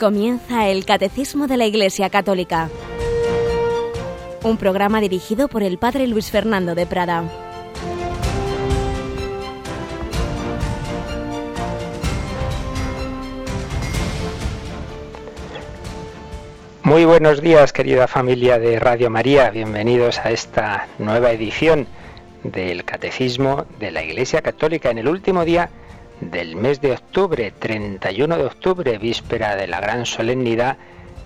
[0.00, 2.70] Comienza el Catecismo de la Iglesia Católica,
[4.42, 7.24] un programa dirigido por el Padre Luis Fernando de Prada.
[16.82, 19.50] Muy buenos días, querida familia de Radio María.
[19.50, 21.86] Bienvenidos a esta nueva edición
[22.42, 25.68] del Catecismo de la Iglesia Católica en el último día
[26.20, 30.76] del mes de octubre, 31 de octubre, víspera de la gran solemnidad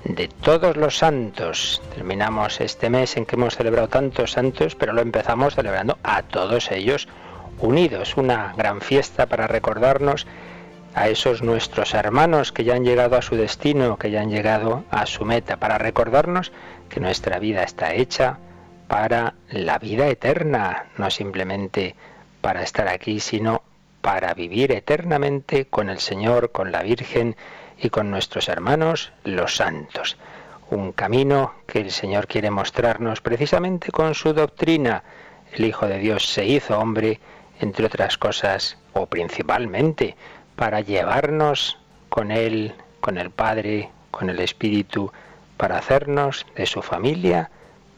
[0.05, 1.83] de todos los santos.
[1.95, 6.71] Terminamos este mes en que hemos celebrado tantos santos, pero lo empezamos celebrando a todos
[6.71, 7.09] ellos
[7.59, 10.27] unidos, una gran fiesta para recordarnos
[10.95, 14.85] a esos nuestros hermanos que ya han llegado a su destino, que ya han llegado
[14.91, 16.53] a su meta, para recordarnos
[16.89, 18.39] que nuestra vida está hecha
[18.87, 21.97] para la vida eterna, no simplemente
[22.41, 23.63] para estar aquí, sino
[24.05, 27.37] para vivir eternamente con el Señor, con la Virgen
[27.79, 30.19] y con nuestros hermanos los santos.
[30.69, 35.05] Un camino que el Señor quiere mostrarnos precisamente con su doctrina.
[35.55, 37.19] El Hijo de Dios se hizo hombre,
[37.61, 40.17] entre otras cosas, o principalmente,
[40.55, 41.79] para llevarnos
[42.11, 45.11] con Él, con el Padre, con el Espíritu,
[45.57, 47.51] para hacernos de su familia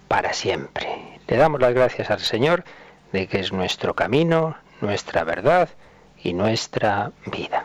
[0.07, 0.87] para siempre.
[1.27, 2.63] Le damos las gracias al Señor
[3.11, 5.69] de que es nuestro camino, nuestra verdad,
[6.27, 7.65] y nuestra vida.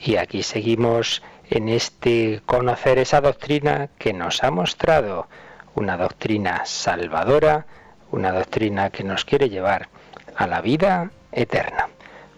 [0.00, 1.20] Y aquí seguimos
[1.50, 5.26] en este conocer esa doctrina que nos ha mostrado,
[5.74, 7.66] una doctrina salvadora,
[8.12, 9.88] una doctrina que nos quiere llevar
[10.36, 11.88] a la vida eterna.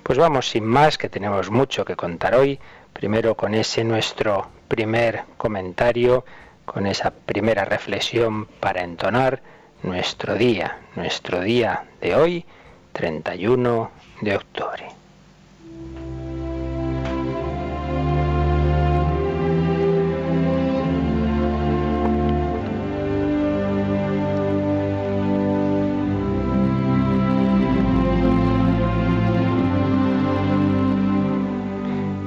[0.03, 2.59] Pues vamos sin más, que tenemos mucho que contar hoy,
[2.95, 6.25] primero con ese nuestro primer comentario,
[6.65, 9.43] con esa primera reflexión para entonar,
[9.83, 12.45] nuestro día, nuestro día de hoy,
[12.93, 13.91] 31
[14.21, 14.89] de octubre.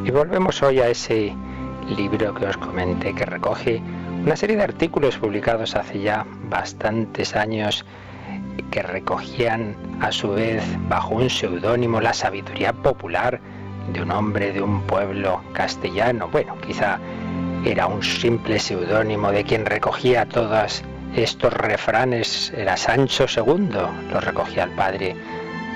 [0.06, 1.34] Y volvemos hoy a ese
[1.96, 3.82] libro que os comenté que recoge
[4.24, 7.86] una serie de artículos publicados hace ya bastantes años
[8.70, 13.40] que recogían a su vez bajo un seudónimo la sabiduría popular
[13.92, 16.30] de un hombre de un pueblo castellano.
[16.32, 17.00] Bueno, quizá
[17.66, 20.84] era un simple seudónimo de quien recogía todos
[21.16, 23.70] estos refranes, era Sancho II,
[24.12, 25.16] lo recogía el padre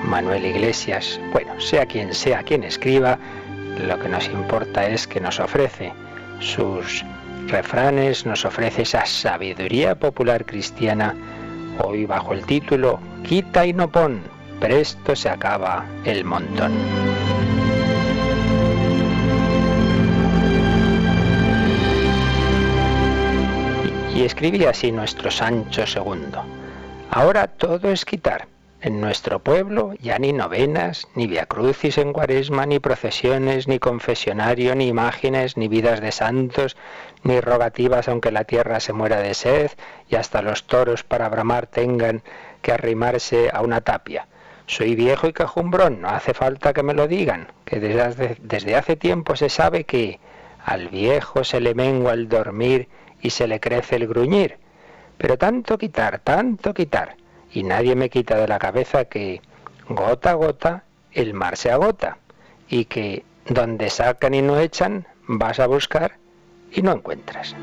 [0.04, 1.20] Manuel Iglesias.
[1.32, 3.18] Bueno, sea quien sea quien escriba,
[3.88, 5.92] lo que nos importa es que nos ofrece
[6.40, 7.04] sus
[7.48, 11.16] refranes nos ofrece esa sabiduría popular cristiana,
[11.84, 14.22] hoy bajo el título Quita y no pon,
[14.60, 16.74] presto se acaba el montón.
[24.16, 26.40] Y escribía así nuestro Sancho II.
[27.12, 28.55] Ahora todo es quitar
[28.86, 34.88] en nuestro pueblo ya ni novenas, ni viacrucis en cuaresma, ni procesiones, ni confesionario, ni
[34.88, 36.78] imágenes, ni vidas de santos,
[37.24, 39.72] ni rogativas aunque la tierra se muera de sed,
[40.08, 42.22] y hasta los toros para bramar tengan
[42.62, 44.28] que arrimarse a una tapia.
[44.68, 48.76] Soy viejo y cajumbrón, no hace falta que me lo digan, que desde hace, desde
[48.76, 50.20] hace tiempo se sabe que
[50.64, 52.88] al viejo se le mengua el dormir
[53.20, 54.60] y se le crece el gruñir.
[55.18, 57.16] Pero tanto quitar, tanto quitar,
[57.56, 59.42] y nadie me quita de la cabeza que
[59.88, 60.84] gota a gota
[61.14, 62.18] el mar se agota
[62.68, 66.18] y que donde sacan y no echan vas a buscar
[66.72, 67.56] y no encuentras.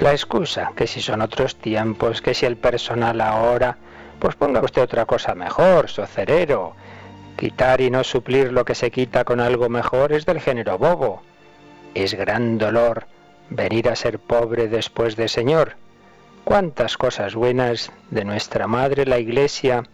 [0.00, 3.78] La excusa, que si son otros tiempos, que si el personal ahora,
[4.20, 6.76] pues ponga usted otra cosa mejor, socerero.
[7.36, 11.22] Quitar y no suplir lo que se quita con algo mejor es del género bobo.
[11.94, 13.06] Es gran dolor
[13.54, 15.76] venir a ser pobre después de Señor.
[16.44, 19.84] Cuántas cosas buenas de nuestra Madre la Iglesia,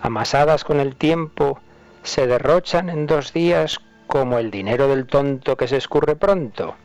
[0.00, 1.58] amasadas con el tiempo,
[2.02, 6.76] se derrochan en dos días como el dinero del tonto que se escurre pronto.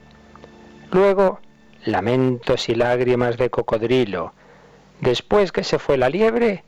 [0.92, 1.40] Luego,
[1.86, 4.34] lamentos y lágrimas de cocodrilo.
[5.02, 6.64] Después que se fue la liebre,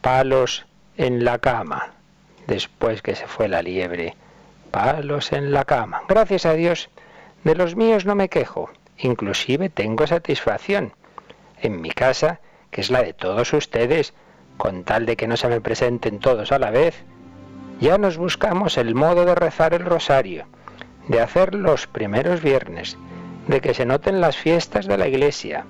[0.00, 0.66] palos
[0.96, 1.92] en la cama.
[2.46, 4.16] Después que se fue la liebre,
[4.70, 6.02] palos en la cama.
[6.08, 6.90] Gracias a Dios,
[7.44, 8.70] de los míos no me quejo
[9.02, 10.92] inclusive tengo satisfacción
[11.60, 12.40] en mi casa,
[12.70, 14.14] que es la de todos ustedes,
[14.56, 17.04] con tal de que no se me presenten todos a la vez,
[17.80, 20.46] ya nos buscamos el modo de rezar el rosario,
[21.08, 22.96] de hacer los primeros viernes,
[23.48, 25.64] de que se noten las fiestas de la iglesia.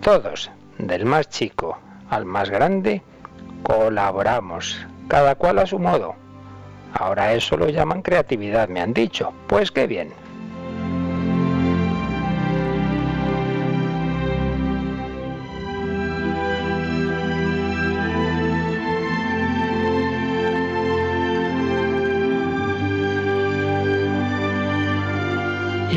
[0.00, 1.78] Todos, del más chico
[2.10, 3.02] al más grande,
[3.62, 6.16] colaboramos, cada cual a su modo.
[6.92, 9.32] Ahora eso lo llaman creatividad, me han dicho.
[9.46, 10.12] Pues qué bien.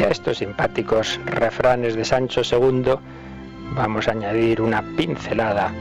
[0.04, 2.96] A estos simpáticos refranes de Sancho II
[3.76, 5.72] vamos a añadir una pincelada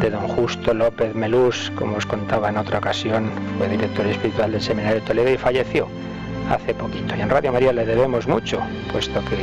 [0.00, 4.60] de don Justo López Melús, como os contaba en otra ocasión, fue director espiritual del
[4.60, 5.88] Seminario de Toledo y falleció
[6.50, 7.16] hace poquito.
[7.16, 8.60] Y en Radio María le debemos mucho,
[8.90, 9.38] puesto que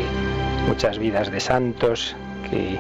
[0.68, 2.16] muchas vidas de santos
[2.50, 2.80] que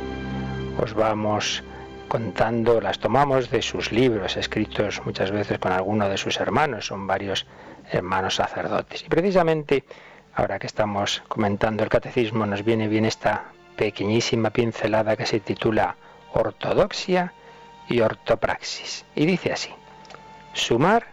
[0.81, 1.63] os vamos
[2.07, 7.07] contando, las tomamos de sus libros, escritos muchas veces con alguno de sus hermanos, son
[7.07, 7.45] varios
[7.91, 9.03] hermanos sacerdotes.
[9.03, 9.83] Y precisamente
[10.39, 15.97] Ahora que estamos comentando el catecismo, nos viene bien esta pequeñísima pincelada que se titula
[16.31, 17.33] Ortodoxia
[17.89, 19.03] y Ortopraxis.
[19.15, 19.69] Y dice así,
[20.53, 21.07] sumar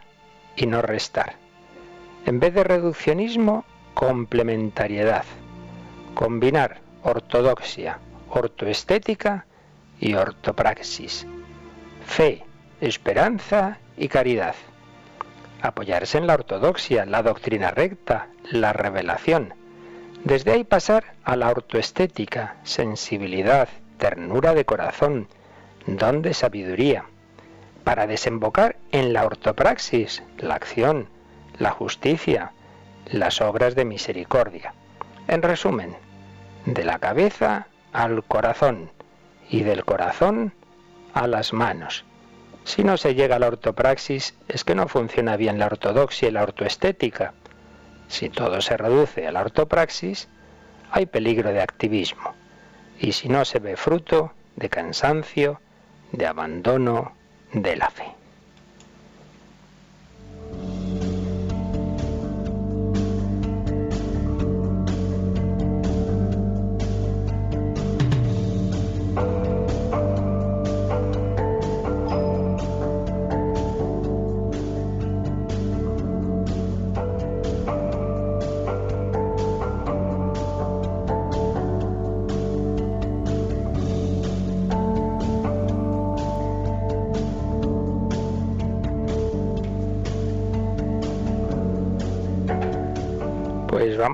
[0.55, 1.35] y no restar.
[2.25, 3.65] En vez de reduccionismo,
[3.95, 5.25] complementariedad.
[6.15, 7.99] Combinar ortodoxia,
[8.31, 9.45] ortoestética
[9.99, 11.27] y ortopraxis.
[12.07, 12.45] Fe,
[12.81, 14.55] esperanza y caridad
[15.63, 19.55] apoyarse en la ortodoxia, la doctrina recta, la revelación.
[20.25, 23.69] Desde ahí pasar a la ortoestética, sensibilidad,
[23.99, 25.29] ternura de corazón,
[25.87, 27.05] don de sabiduría,
[27.85, 31.09] para desembocar en la ortopraxis, la acción,
[31.59, 32.53] la justicia,
[33.07, 34.75] las obras de misericordia.
[35.29, 35.97] En resumen,
[36.65, 38.91] de la cabeza al corazón
[39.49, 40.53] y del corazón
[41.15, 42.05] a las manos.
[42.67, 46.33] Si no se llega a la ortopraxis, es que no funciona bien la ortodoxia y
[46.33, 47.33] la ortoestética.
[48.09, 50.29] Si todo se reduce a la ortopraxis,
[50.91, 52.35] hay peligro de activismo.
[52.99, 55.61] Y si no se ve fruto de cansancio,
[56.11, 57.13] de abandono
[57.53, 58.16] de la fe.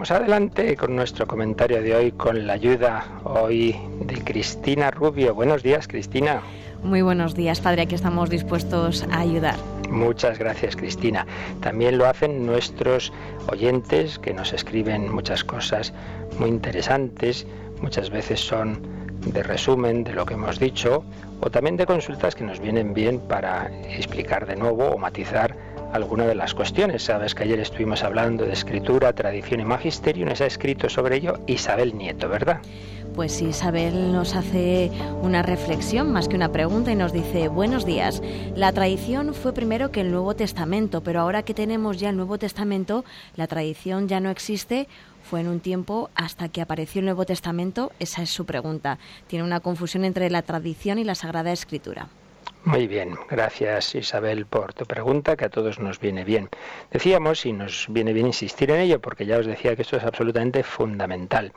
[0.03, 5.33] Vamos adelante con nuestro comentario de hoy con la ayuda hoy de Cristina Rubio.
[5.33, 6.43] Buenos días, Cristina.
[6.83, 7.83] Muy buenos días, padre.
[7.83, 9.55] Aquí estamos dispuestos a ayudar.
[9.91, 11.25] Muchas gracias, Cristina.
[11.61, 13.13] También lo hacen nuestros
[13.47, 15.95] oyentes que nos escriben muchas cosas
[16.37, 17.47] muy interesantes.
[17.81, 18.83] Muchas veces son
[19.21, 21.05] de resumen de lo que hemos dicho
[21.41, 25.57] o también de consultas que nos vienen bien para explicar de nuevo o matizar
[25.93, 27.05] alguna de las cuestiones.
[27.05, 31.41] Sabes que ayer estuvimos hablando de escritura, tradición y magisterio nos ha escrito sobre ello
[31.47, 32.61] Isabel Nieto, ¿verdad?
[33.15, 34.91] Pues Isabel nos hace
[35.21, 38.23] una reflexión más que una pregunta y nos dice, buenos días,
[38.57, 42.39] la tradición fue primero que el Nuevo Testamento, pero ahora que tenemos ya el Nuevo
[42.39, 43.05] Testamento,
[43.37, 44.89] la tradición ya no existe,
[45.23, 48.99] fue en un tiempo hasta que apareció el Nuevo Testamento, esa es su pregunta.
[49.27, 52.09] Tiene una confusión entre la tradición y la Sagrada Escritura.
[52.65, 56.49] Muy bien, gracias Isabel por tu pregunta, que a todos nos viene bien.
[56.93, 60.05] Decíamos, y nos viene bien insistir en ello, porque ya os decía que esto es
[60.05, 61.53] absolutamente fundamental,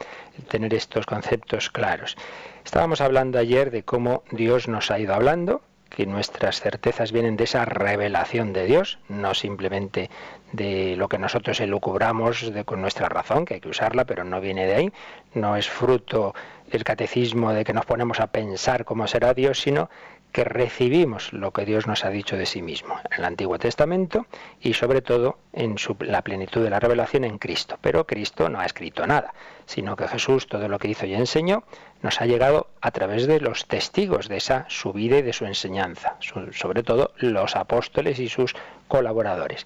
[0.49, 2.17] tener estos conceptos claros.
[2.63, 7.45] Estábamos hablando ayer de cómo Dios nos ha ido hablando, que nuestras certezas vienen de
[7.45, 10.09] esa revelación de Dios, no simplemente
[10.51, 14.41] de lo que nosotros elucubramos de, con nuestra razón, que hay que usarla, pero no
[14.41, 14.93] viene de ahí,
[15.33, 16.33] no es fruto
[16.71, 19.89] el catecismo de que nos ponemos a pensar cómo será Dios, sino
[20.35, 24.25] que recibimos lo que Dios nos ha dicho de sí mismo en el Antiguo Testamento
[24.59, 27.77] y sobre todo en la plenitud de la revelación en Cristo.
[27.79, 29.33] Pero Cristo no ha escrito nada,
[29.65, 31.63] sino que Jesús todo lo que hizo y enseñó
[32.01, 35.45] nos ha llegado a través de los testigos de esa su vida y de su
[35.45, 36.17] enseñanza,
[36.51, 38.57] sobre todo los apóstoles y sus
[38.89, 39.65] colaboradores.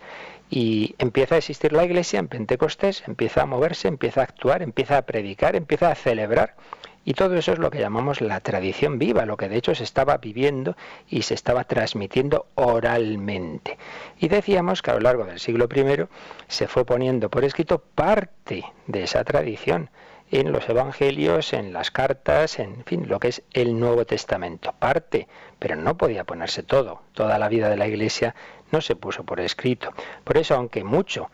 [0.51, 4.99] Y empieza a existir la iglesia en Pentecostés, empieza a moverse, empieza a actuar, empieza
[4.99, 6.53] a predicar, empieza a celebrar
[7.05, 9.83] y todo eso es lo que llamamos la tradición viva, lo que de hecho se
[9.83, 10.75] estaba viviendo
[11.09, 13.77] y se estaba transmitiendo oralmente.
[14.19, 16.05] Y decíamos que a lo largo del siglo I
[16.47, 19.89] se fue poniendo por escrito parte de esa tradición
[20.31, 24.73] en los evangelios, en las cartas, en fin, lo que es el Nuevo Testamento.
[24.77, 25.27] Parte,
[25.57, 27.01] pero no podía ponerse todo.
[27.13, 28.35] Toda la vida de la Iglesia
[28.71, 29.91] no se puso por escrito.
[30.23, 31.29] Por eso, aunque mucho,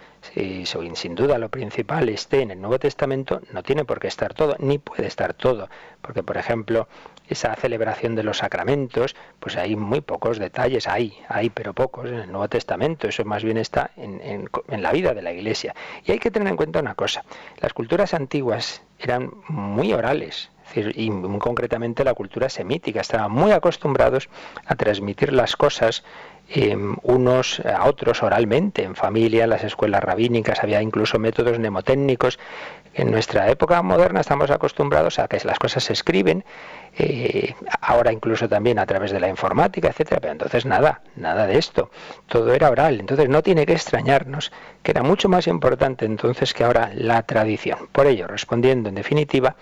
[0.94, 4.56] sin duda lo principal esté en el Nuevo Testamento, no tiene por qué estar todo,
[4.60, 5.70] ni puede estar todo.
[6.02, 6.88] Porque, por ejemplo,
[7.28, 12.20] esa celebración de los sacramentos, pues hay muy pocos detalles, hay, hay, pero pocos en
[12.20, 13.08] el Nuevo Testamento.
[13.08, 14.22] Eso más bien está en,
[14.68, 15.76] en la vida de la Iglesia.
[16.06, 17.24] Y hay que tener en cuenta una cosa,
[17.60, 23.02] las culturas antiguas eran muy orales, y concretamente la cultura semítica.
[23.02, 24.30] Estaban muy acostumbrados
[24.66, 26.04] a transmitir las cosas
[26.50, 32.40] em, unos a otros oralmente, en familia, en las escuelas rabínicas, había incluso métodos mnemotécnicos.
[32.94, 36.46] En nuestra época moderna estamos acostumbrados a que las cosas se escriben,
[36.98, 41.58] eh, ahora incluso también a través de la informática, etcétera, pero entonces nada, nada de
[41.58, 41.92] esto.
[42.28, 43.02] Todo era oral.
[43.02, 47.90] Entonces no tiene que extrañarnos que era mucho más importante entonces que ahora la tradición.
[47.92, 49.56] Por ello, respondiendo en definitiva,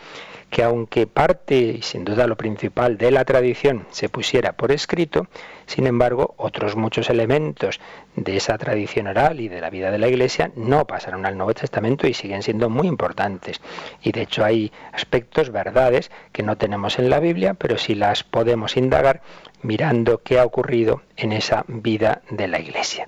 [0.53, 5.25] que aunque parte, y sin duda lo principal, de la tradición se pusiera por escrito,
[5.65, 7.79] sin embargo, otros muchos elementos
[8.15, 11.55] de esa tradición oral y de la vida de la Iglesia no pasaron al Nuevo
[11.55, 13.61] Testamento y siguen siendo muy importantes.
[14.03, 18.23] Y de hecho hay aspectos, verdades, que no tenemos en la Biblia, pero sí las
[18.23, 19.21] podemos indagar
[19.63, 23.07] mirando qué ha ocurrido en esa vida de la Iglesia.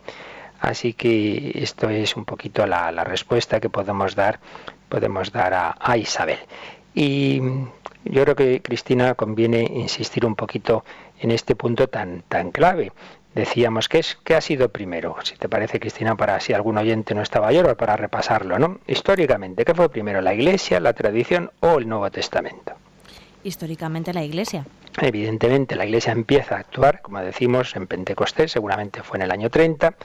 [0.62, 4.40] Así que esto es un poquito la, respuesta que podemos dar,
[4.90, 6.40] podemos dar a Isabel.
[6.96, 7.42] Y
[8.06, 10.86] yo creo que, Cristina, conviene insistir un poquito
[11.20, 12.94] en este punto tan, tan clave.
[13.36, 15.18] Decíamos, ¿qué, es, ¿qué ha sido primero?
[15.24, 18.80] Si te parece, Cristina, para si algún oyente no estaba ayer, para repasarlo, ¿no?
[18.88, 22.74] Históricamente, ¿qué fue primero, la Iglesia, la tradición o el Nuevo Testamento?
[23.44, 24.66] Históricamente la Iglesia.
[25.02, 29.50] Evidentemente, la Iglesia empieza a actuar, como decimos, en Pentecostés, seguramente fue en el año
[29.50, 29.96] 30,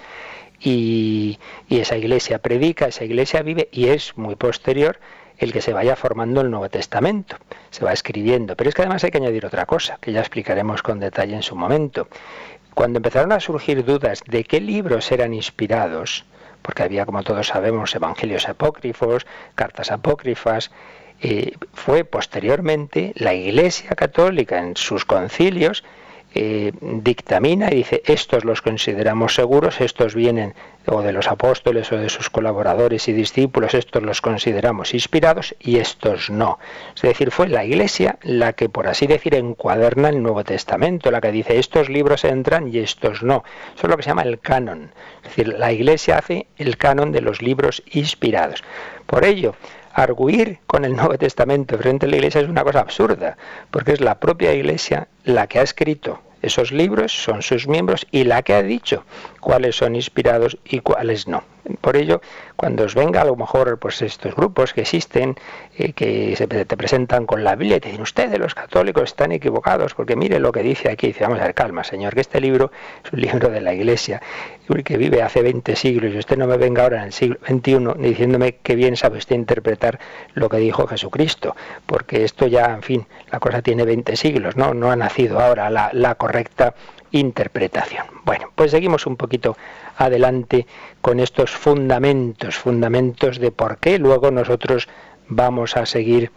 [0.59, 4.99] y, y esa Iglesia predica, esa Iglesia vive, y es muy posterior
[5.41, 7.37] el que se vaya formando el Nuevo Testamento,
[7.71, 8.55] se va escribiendo.
[8.57, 11.43] Pero es que además hay que añadir otra cosa, que ya explicaremos con detalle en
[11.43, 12.09] su momento.
[12.75, 16.25] Cuando empezaron a surgir dudas de qué libros eran inspirados,
[16.63, 20.71] porque había, como todos sabemos, evangelios apócrifos, cartas apócrifas,
[21.23, 25.85] eh, fue posteriormente la Iglesia Católica en sus concilios
[26.35, 30.55] eh, dictamina y dice estos los consideramos seguros, estos vienen
[30.87, 35.79] o de los apóstoles o de sus colaboradores y discípulos, estos los consideramos inspirados y
[35.79, 36.59] estos no.
[36.95, 41.21] Es decir, fue la Iglesia la que, por así decir, encuaderna el Nuevo Testamento, la
[41.21, 43.45] que dice estos libros entran y estos no.
[43.75, 44.93] Eso es lo que se llama el canon.
[45.23, 48.63] Es decir, la Iglesia hace el canon de los libros inspirados.
[49.07, 49.55] Por ello,
[49.93, 53.37] arguir con el Nuevo Testamento frente a la Iglesia es una cosa absurda,
[53.71, 58.25] porque es la propia Iglesia la que ha escrito esos libros, son sus miembros y
[58.25, 59.05] la que ha dicho
[59.41, 61.45] cuáles son inspirados y cuáles no.
[61.81, 62.21] Por ello,
[62.57, 65.37] cuando os venga a lo mejor pues estos grupos que existen,
[65.77, 69.95] eh, que se te presentan con la Biblia te dicen, ustedes los católicos están equivocados,
[69.95, 72.71] porque mire lo que dice aquí, dice, vamos a ver, calma, señor, que este libro
[73.05, 74.21] es un libro de la Iglesia,
[74.85, 77.95] que vive hace 20 siglos, y usted no me venga ahora en el siglo XXI
[77.99, 79.99] diciéndome que bien sabe usted interpretar
[80.35, 84.73] lo que dijo Jesucristo, porque esto ya, en fin, la cosa tiene 20 siglos, ¿no?
[84.73, 86.75] No ha nacido ahora la, la correcta
[87.11, 88.07] interpretación.
[88.25, 89.57] Bueno, pues seguimos un poquito
[90.07, 90.67] adelante
[91.01, 94.89] con estos fundamentos, fundamentos de por qué luego nosotros
[95.29, 96.31] vamos a seguir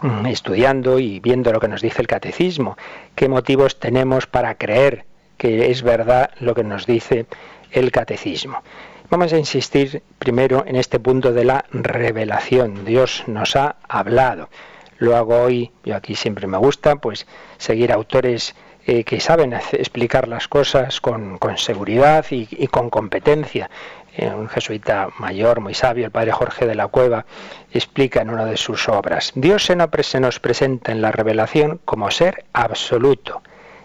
[0.00, 2.76] mm, estudiando y viendo lo que nos dice el catecismo,
[3.14, 5.04] qué motivos tenemos para creer
[5.36, 7.26] que es verdad lo que nos dice
[7.70, 8.62] el catecismo.
[9.10, 12.84] Vamos a insistir primero en este punto de la revelación.
[12.84, 14.50] Dios nos ha hablado.
[14.98, 17.26] Lo hago hoy, yo aquí siempre me gusta, pues
[17.56, 18.54] seguir autores
[18.90, 23.68] eh, que saben explicar las cosas con, seguridad y, con competencia.
[24.16, 27.26] Eh, un jesuita mayor, muy sabio, el padre Jorge de la Cueva,
[27.70, 29.76] explica en una de sus obras, Dios se
[30.20, 33.42] nos presenta en la revelación como ser absoluto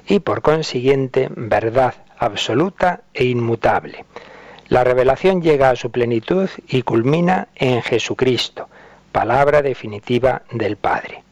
[0.08, 4.06] y por consiguiente verdad absoluta e inmutable.
[4.70, 8.70] La revelación llega a su plenitud y culmina en Jesucristo,
[9.12, 11.24] palabra definitiva del Padre.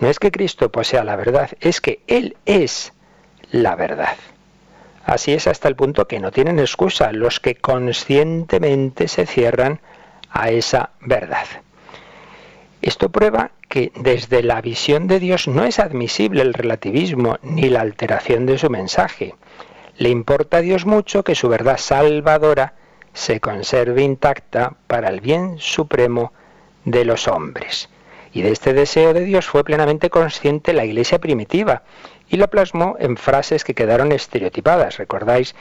[0.00, 2.92] No es que Cristo posea la verdad, es que Él es
[3.56, 4.16] la verdad.
[5.04, 9.80] Así es hasta el punto que no tienen excusa los que conscientemente se cierran
[10.30, 11.46] a esa verdad.
[12.82, 17.80] Esto prueba que desde la visión de Dios no es admisible el relativismo ni la
[17.80, 19.34] alteración de su mensaje.
[19.96, 22.74] Le importa a Dios mucho que su verdad salvadora
[23.14, 26.32] se conserve intacta para el bien supremo
[26.84, 27.88] de los hombres.
[28.32, 31.84] Y de este deseo de Dios fue plenamente consciente la iglesia primitiva,
[32.28, 34.98] y lo plasmó en frases que quedaron estereotipadas.
[34.98, 35.54] Recordáis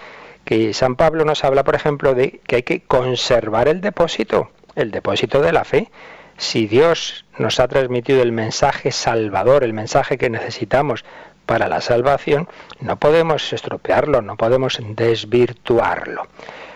[0.44, 4.92] que San Pablo nos habla, por ejemplo, de que hay que conservar el depósito, el
[4.92, 5.90] depósito de la fe.
[6.38, 11.06] Si Dios nos ha transmitido el mensaje salvador, el mensaje que necesitamos
[11.46, 12.48] para la salvación,
[12.80, 16.28] no podemos estropearlo, no podemos desvirtuarlo.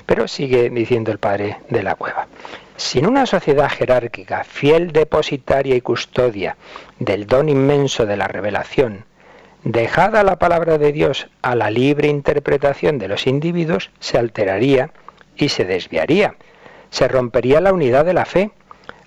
[0.06, 2.28] Pero sigue diciendo el padre de la cueva.
[2.78, 6.56] Sin una sociedad jerárquica, fiel depositaria y custodia
[6.98, 9.06] del don inmenso de la revelación,
[9.64, 14.92] dejada la palabra de Dios a la libre interpretación de los individuos, se alteraría
[15.36, 16.36] y se desviaría.
[16.90, 18.52] Se rompería la unidad de la fe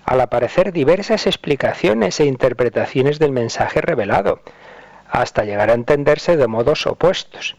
[0.05, 4.41] al aparecer diversas explicaciones e interpretaciones del mensaje revelado,
[5.09, 7.55] hasta llegar a entenderse de modos opuestos.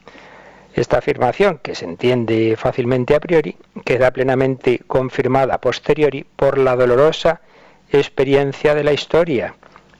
[0.74, 6.74] Esta afirmación, que se entiende fácilmente a priori, queda plenamente confirmada a posteriori por la
[6.74, 7.40] dolorosa
[7.92, 9.54] experiencia de la historia.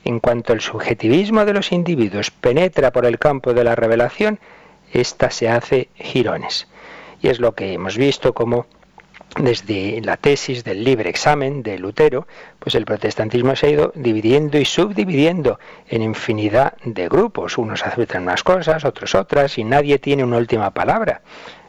[0.05, 4.39] En cuanto el subjetivismo de los individuos penetra por el campo de la revelación,
[4.93, 6.67] ésta se hace girones.
[7.23, 8.67] Y es lo que hemos visto como
[9.39, 12.27] desde la tesis del libre examen de Lutero,
[12.59, 15.59] pues el protestantismo se ha ido dividiendo y subdividiendo
[15.89, 17.57] en infinidad de grupos.
[17.57, 21.23] Unos aceptan unas cosas, otros otras, y nadie tiene una última palabra.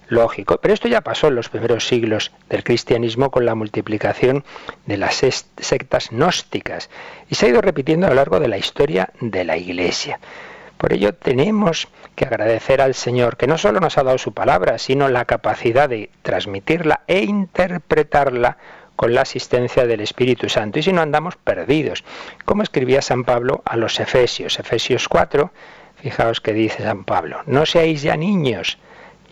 [0.09, 4.45] Lógico, pero esto ya pasó en los primeros siglos del cristianismo con la multiplicación
[4.87, 6.91] de las sectas gnósticas
[7.29, 10.21] y se ha ido repitiendo a lo largo de la historia de la Iglesia.
[10.79, 14.79] Por ello tenemos que agradecer al Señor que no solo nos ha dado su palabra,
[14.79, 18.59] sino la capacidad de transmitirla e interpretarla
[18.95, 20.79] con la asistencia del Espíritu Santo.
[20.79, 22.05] Y si no andamos perdidos,
[22.45, 25.51] como escribía San Pablo a los Efesios, Efesios 4,
[25.97, 28.79] fijaos que dice San Pablo, no seáis ya niños,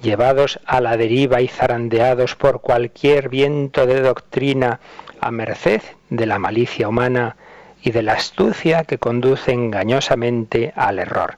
[0.04, 4.78] llevados a la deriva y zarandeados por cualquier viento de doctrina,
[5.20, 7.36] a merced de la malicia humana,
[7.82, 11.36] y de la astucia que conduce engañosamente al error.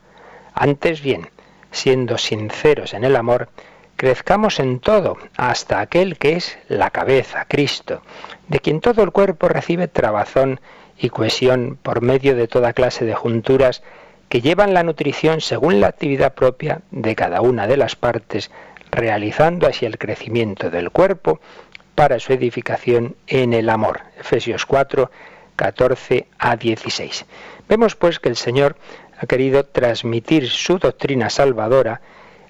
[0.54, 1.28] Antes bien,
[1.72, 3.48] siendo sinceros en el amor,
[3.96, 8.02] crezcamos en todo hasta aquel que es la cabeza, Cristo,
[8.46, 10.60] de quien todo el cuerpo recibe trabazón
[10.98, 13.82] y cohesión por medio de toda clase de junturas
[14.28, 18.50] que llevan la nutrición según la actividad propia de cada una de las partes,
[18.90, 21.40] realizando así el crecimiento del cuerpo
[21.94, 24.00] para su edificación en el amor.
[24.18, 25.10] Efesios 4,
[25.56, 27.24] 14 a 16.
[27.68, 28.76] Vemos pues que el Señor
[29.18, 32.00] ha querido transmitir su doctrina salvadora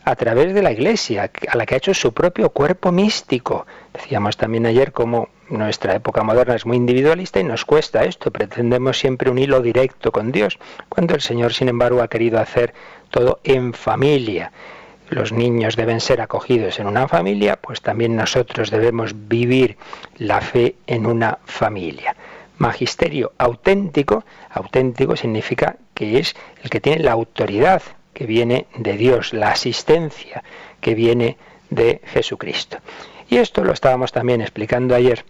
[0.07, 3.67] a través de la Iglesia, a la que ha hecho su propio cuerpo místico.
[3.93, 9.01] Decíamos también ayer cómo nuestra época moderna es muy individualista y nos cuesta esto, pretendemos
[9.01, 12.73] siempre un hilo directo con Dios, cuando el Señor, sin embargo, ha querido hacer
[13.11, 14.53] todo en familia.
[15.11, 19.77] Los niños deben ser acogidos en una familia, pues también nosotros debemos vivir
[20.19, 22.15] la fe en una familia
[22.59, 27.83] magisterio auténtico, auténtico significa que es el que tiene la autoridad
[28.17, 30.43] que viene de Dios, la asistencia
[30.81, 31.37] que viene
[31.69, 32.79] de Jesucristo.
[33.29, 35.23] Y esto lo estábamos también explicando ayer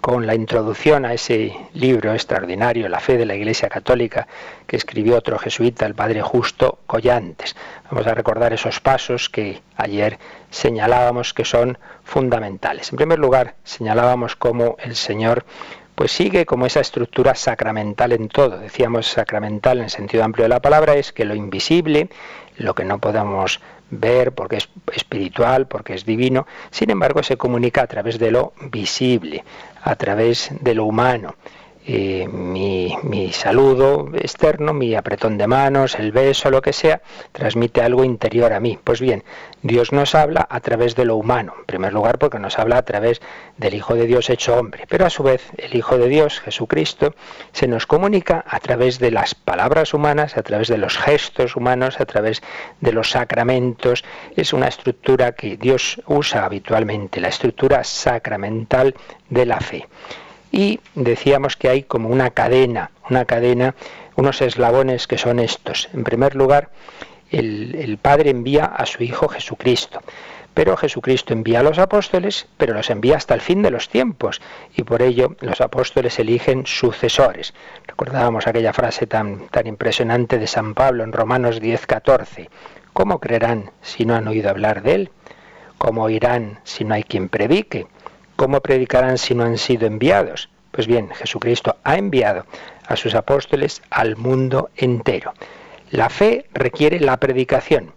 [0.00, 4.26] con la introducción a ese libro extraordinario, La fe de la Iglesia Católica,
[4.66, 7.54] que escribió otro jesuita, el padre Justo Collantes.
[7.90, 10.18] Vamos a recordar esos pasos que ayer
[10.48, 12.90] señalábamos que son fundamentales.
[12.90, 15.44] En primer lugar, señalábamos cómo el Señor
[15.98, 18.56] pues sigue como esa estructura sacramental en todo.
[18.56, 22.08] Decíamos sacramental en el sentido amplio de la palabra es que lo invisible,
[22.56, 27.82] lo que no podemos ver porque es espiritual, porque es divino, sin embargo se comunica
[27.82, 29.42] a través de lo visible,
[29.82, 31.34] a través de lo humano.
[31.90, 37.00] Eh, mi, mi, saludo externo, mi apretón de manos, el beso, lo que sea,
[37.32, 38.78] transmite algo interior a mí.
[38.84, 39.24] Pues bien,
[39.62, 42.82] Dios nos habla a través de lo humano, en primer lugar porque nos habla a
[42.82, 43.22] través
[43.56, 47.14] del Hijo de Dios hecho hombre, pero a su vez el Hijo de Dios, Jesucristo,
[47.52, 52.00] se nos comunica a través de las palabras humanas, a través de los gestos humanos,
[52.00, 52.42] a través
[52.82, 54.04] de los sacramentos.
[54.36, 58.94] Es una estructura que Dios usa habitualmente, la estructura sacramental
[59.30, 59.88] de la fe.
[60.50, 63.74] Y decíamos que hay como una cadena, una cadena,
[64.16, 65.88] unos eslabones que son estos.
[65.92, 66.70] En primer lugar,
[67.30, 70.00] el, Padre envía a su Hijo Jesucristo.
[70.54, 74.40] Pero Jesucristo envía a los apóstoles, pero los envía hasta el fin de los tiempos,
[74.74, 77.54] y por ello los apóstoles eligen sucesores.
[77.86, 82.50] Recordábamos aquella frase tan, tan impresionante de San Pablo en Romanos 10, 14.
[82.92, 85.10] ¿Cómo creerán si no han oído hablar de él?
[85.76, 87.86] ¿Cómo oirán si no hay quien predique?
[88.38, 90.48] ¿Cómo predicarán si no han sido enviados?
[90.70, 92.46] Pues bien, Jesucristo ha enviado
[92.86, 95.34] a sus apóstoles al mundo entero.
[95.90, 97.94] La fe requiere la predicación.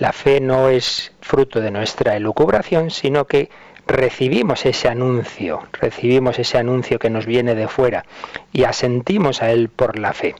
[0.00, 3.50] La fe no es fruto de nuestra elucubración, sino que
[3.86, 8.04] recibimos ese anuncio, recibimos ese anuncio que nos viene de fuera
[8.52, 10.34] y asentimos a él por la fe.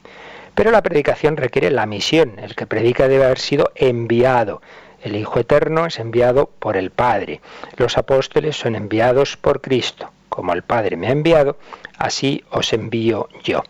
[0.57, 2.41] Pero la predicación requiere la misión.
[2.41, 4.63] El que predica debe haber sido enviado.
[5.03, 7.41] El Hijo Eterno es enviado por el Padre.
[7.77, 10.11] Los apóstoles son enviados por Cristo.
[10.29, 11.57] Como el Padre me ha enviado,
[11.97, 13.63] así os envío yo.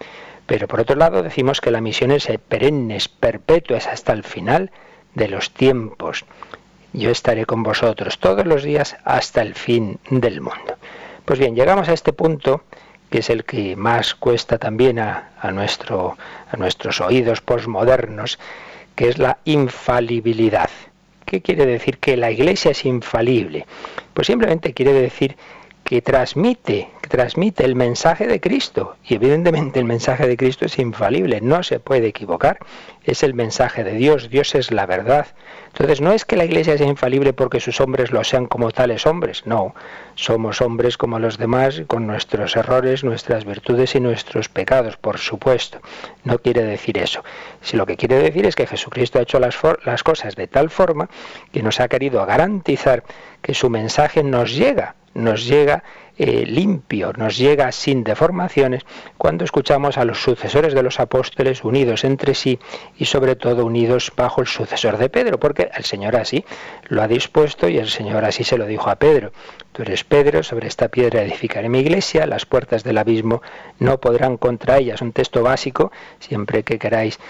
[0.46, 4.24] Pero por otro lado decimos que la misión es perenne, es perpetua, es hasta el
[4.24, 4.70] final
[5.14, 6.24] de los tiempos.
[6.92, 10.76] Yo estaré con vosotros todos los días hasta el fin del mundo.
[11.24, 12.62] Pues bien, llegamos a este punto
[13.10, 16.16] que es el que más cuesta también a, nuestro,
[16.50, 18.38] a nuestros oídos posmodernos,
[18.94, 20.70] que es la infalibilidad.
[21.28, 23.66] ¿Qué quiere decir que la Iglesia es infalible?
[24.14, 25.36] Pues simplemente quiere decir
[25.88, 28.96] que transmite, que transmite el mensaje de Cristo.
[29.02, 32.58] Y evidentemente el mensaje de Cristo es infalible, no se puede equivocar.
[33.04, 35.28] Es el mensaje de Dios, Dios es la verdad.
[35.68, 39.06] Entonces no es que la Iglesia sea infalible porque sus hombres lo sean como tales
[39.06, 39.74] hombres, no.
[40.14, 45.80] Somos hombres como los demás, con nuestros errores, nuestras virtudes y nuestros pecados, por supuesto.
[46.22, 47.24] No quiere decir eso.
[47.62, 50.68] Si lo que quiere decir es que Jesucristo ha hecho las, las cosas de tal
[50.68, 51.08] forma
[51.50, 53.04] que nos ha querido garantizar
[53.40, 55.82] que su mensaje nos llega nos llega
[56.20, 58.84] eh, limpio, nos llega sin deformaciones
[59.16, 62.58] cuando escuchamos a los sucesores de los apóstoles unidos entre sí
[62.96, 66.44] y sobre todo unidos bajo el sucesor de Pedro, porque el Señor así
[66.88, 69.30] lo ha dispuesto y el Señor así se lo dijo a Pedro.
[69.70, 73.40] Tú eres Pedro, sobre esta piedra edificaré mi iglesia, las puertas del abismo
[73.78, 74.94] no podrán contra ella.
[74.94, 77.20] Es un texto básico, siempre que queráis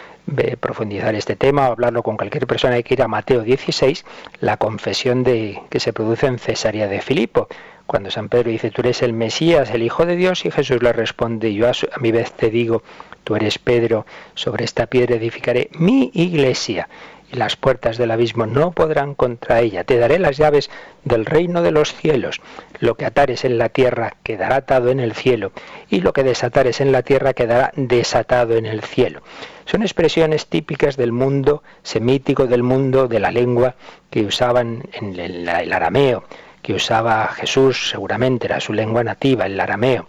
[0.60, 4.04] profundizar este tema o hablarlo con cualquier persona hay que ir a Mateo 16,
[4.40, 7.48] la confesión de, que se produce en Cesarea de Filipo
[7.88, 10.92] cuando San Pedro dice, tú eres el Mesías, el Hijo de Dios, y Jesús le
[10.92, 12.82] responde, yo a, mi vez te digo,
[13.24, 16.86] tú eres Pedro, sobre esta piedra edificaré mi iglesia,
[17.32, 19.84] y las puertas del abismo no podrán contra ella.
[19.84, 20.68] Te daré las llaves
[21.04, 22.42] del reino de los cielos.
[22.78, 25.52] Lo que atares en la tierra quedará atado en el cielo,
[25.88, 29.22] y lo que desatares en la tierra quedará desatado en el cielo.
[29.64, 33.76] Son expresiones típicas del mundo semítico, del mundo de la lengua
[34.10, 36.24] que usaban en el arameo
[36.62, 40.08] que usaba Jesús, seguramente era su lengua nativa, el arameo,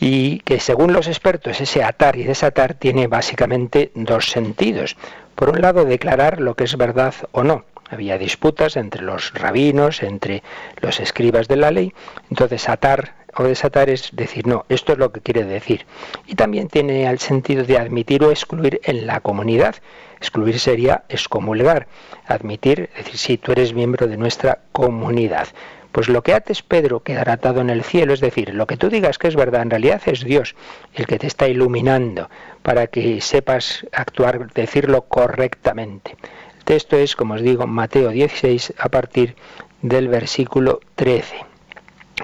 [0.00, 4.96] y que según los expertos ese atar y desatar tiene básicamente dos sentidos.
[5.34, 7.64] Por un lado, declarar lo que es verdad o no.
[7.90, 10.42] Había disputas entre los rabinos, entre
[10.80, 11.94] los escribas de la ley.
[12.30, 15.86] Entonces, atar o desatar es decir, no, esto es lo que quiere decir.
[16.26, 19.76] Y también tiene el sentido de admitir o excluir en la comunidad.
[20.18, 21.88] Excluir sería excomulgar.
[22.26, 25.48] Admitir, es decir, si tú eres miembro de nuestra comunidad.
[25.92, 28.90] Pues lo que ates Pedro quedará atado en el cielo, es decir, lo que tú
[28.90, 30.54] digas que es verdad, en realidad es Dios
[30.94, 32.28] el que te está iluminando
[32.62, 36.16] para que sepas actuar, decirlo correctamente.
[36.58, 39.34] El texto es, como os digo, Mateo 16 a partir
[39.80, 41.48] del versículo 13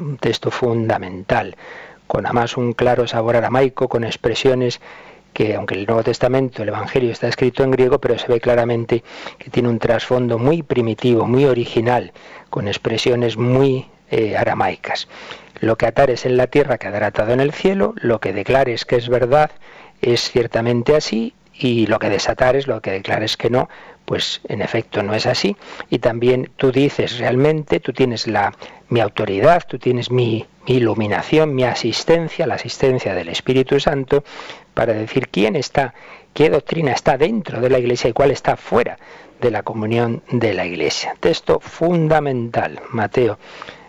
[0.01, 1.57] un texto fundamental,
[2.07, 4.81] con además un claro sabor aramaico, con expresiones
[5.35, 9.05] que aunque el Nuevo Testamento, el Evangelio está escrito en griego, pero se ve claramente
[9.37, 12.13] que tiene un trasfondo muy primitivo, muy original,
[12.49, 15.09] con expresiones muy eh, aramaicas.
[15.61, 18.97] Lo que atares en la tierra quedará atado en el cielo, lo que declares que
[18.97, 19.51] es verdad
[20.01, 23.69] es ciertamente así, y lo que desatares, lo que declares que no,
[24.05, 25.57] pues en efecto no es así.
[25.91, 28.55] Y también tú dices realmente, tú tienes la,
[28.89, 34.25] mi autoridad, tú tienes mi, mi iluminación, mi asistencia, la asistencia del Espíritu Santo,
[34.75, 35.95] para decir quién está,
[36.33, 38.99] qué doctrina está dentro de la Iglesia y cuál está fuera
[39.41, 41.17] de la comunión de la Iglesia.
[41.21, 43.39] Texto fundamental, Mateo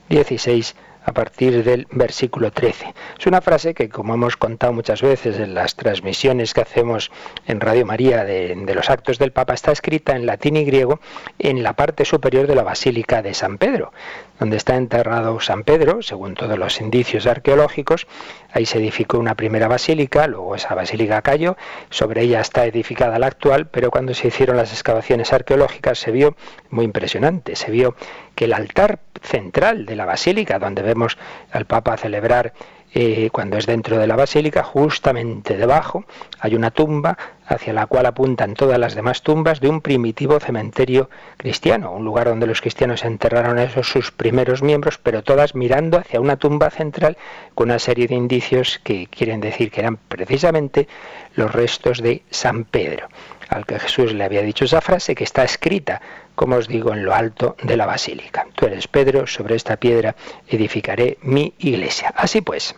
[0.10, 2.94] 16, a partir del versículo 13.
[3.18, 7.12] Es una frase que, como hemos contado muchas veces en las transmisiones que hacemos
[7.46, 11.00] en Radio María de, los actos del Papa, está escrita en latín y griego
[11.38, 13.94] en la parte superior de la Basílica de San Pedro,
[14.40, 18.08] donde está enterrado San Pedro, según todos los indicios arqueológicos.
[18.52, 21.56] Ahí se edificó una primera basílica, luego esa basílica cayó,
[21.90, 26.36] sobre ella está edificada la actual, pero cuando se hicieron las excavaciones arqueológicas se vio
[26.70, 27.96] muy impresionante, se vio
[28.36, 31.18] que el altar central de la basílica, donde vemos
[31.52, 32.54] al Papa celebrar
[32.98, 36.06] eh, cuando es dentro de la basílica, justamente debajo
[36.40, 41.10] hay una tumba hacia la cual apuntan todas las demás tumbas de un primitivo cementerio
[41.36, 45.98] cristiano, un lugar donde los cristianos enterraron a esos sus primeros miembros, pero todas mirando
[45.98, 47.18] hacia una tumba central
[47.54, 50.88] con una serie de indicios que quieren decir que eran precisamente
[51.36, 53.10] los restos de San Pedro,
[53.50, 56.02] al que Jesús le había dicho esa frase que está escrita
[56.36, 58.48] como os digo, en lo alto de la basílica.
[58.56, 60.16] Tú eres Pedro, sobre esta piedra
[60.48, 62.14] edificaré mi iglesia.
[62.16, 62.76] Así pues,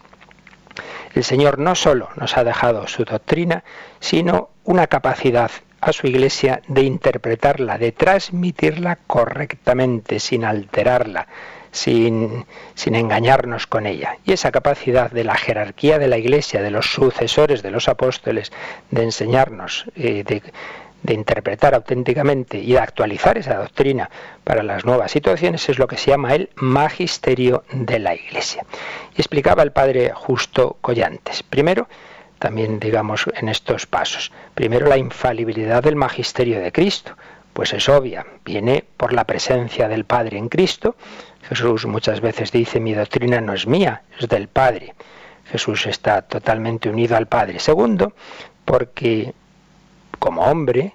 [1.13, 3.63] el Señor no solo nos ha dejado su doctrina,
[3.99, 11.27] sino una capacidad a su iglesia de interpretarla, de transmitirla correctamente, sin alterarla,
[11.71, 14.17] sin, sin, engañarnos con ella.
[14.25, 18.51] Y esa capacidad de la jerarquía de la iglesia, de los sucesores de los apóstoles,
[18.89, 20.41] de enseñarnos, eh, de
[21.03, 24.10] de interpretar auténticamente y de actualizar esa doctrina
[24.43, 28.65] para las nuevas situaciones es lo que se llama el magisterio de la Iglesia.
[29.15, 31.43] Y explicaba el padre Justo Collantes.
[31.43, 31.88] Primero,
[32.39, 34.31] también digamos en estos pasos.
[34.53, 37.15] Primero la infalibilidad del magisterio de Cristo,
[37.53, 40.95] pues es obvia, viene por la presencia del Padre en Cristo.
[41.49, 44.93] Jesús muchas veces dice, mi doctrina no es mía, es del Padre.
[45.45, 47.60] Jesús está totalmente unido al Padre.
[47.60, 48.13] Segundo,
[48.63, 49.33] porque
[50.19, 50.93] como hombre,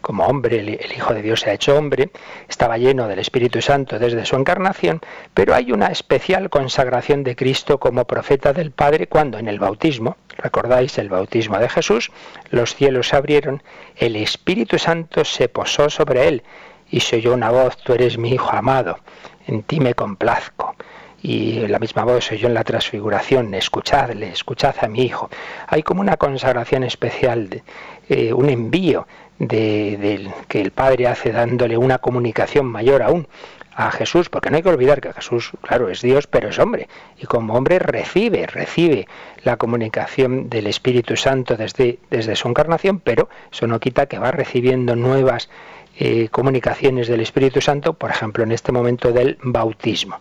[0.00, 2.10] como hombre, el, Hijo de Dios se ha hecho hombre,
[2.48, 5.00] estaba lleno del Espíritu Santo desde su encarnación,
[5.34, 10.16] pero hay una especial consagración de Cristo como profeta del Padre cuando en el bautismo,
[10.36, 12.10] recordáis el bautismo de Jesús,
[12.50, 13.62] los cielos se abrieron,
[13.96, 16.42] el Espíritu Santo se posó sobre él
[16.90, 18.98] y se oyó una voz, tú eres mi Hijo amado,
[19.46, 20.74] en ti me complazco
[21.22, 25.28] y la misma voz se oyó en la transfiguración, escuchadle, escuchad a mi hijo.
[25.66, 27.62] Hay como una consagración especial, de,
[28.10, 29.06] eh, un envío
[29.38, 33.28] de, que el Padre hace dándole una comunicación mayor aún
[33.72, 36.88] a Jesús, porque no hay que olvidar que Jesús, claro, es Dios, pero es hombre,
[37.18, 39.06] y como hombre recibe, recibe
[39.44, 44.32] la comunicación del Espíritu Santo desde, desde su encarnación, pero eso no quita que va
[44.32, 45.48] recibiendo nuevas
[45.96, 50.18] eh, comunicaciones del Espíritu Santo, por ejemplo, en este momento del bautismo.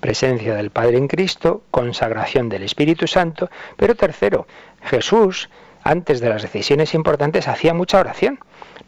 [0.00, 4.46] Presencia del Padre en Cristo, consagración del Espíritu Santo, pero tercero,
[4.82, 5.50] Jesús
[5.82, 8.38] antes de las decisiones importantes hacía mucha oración.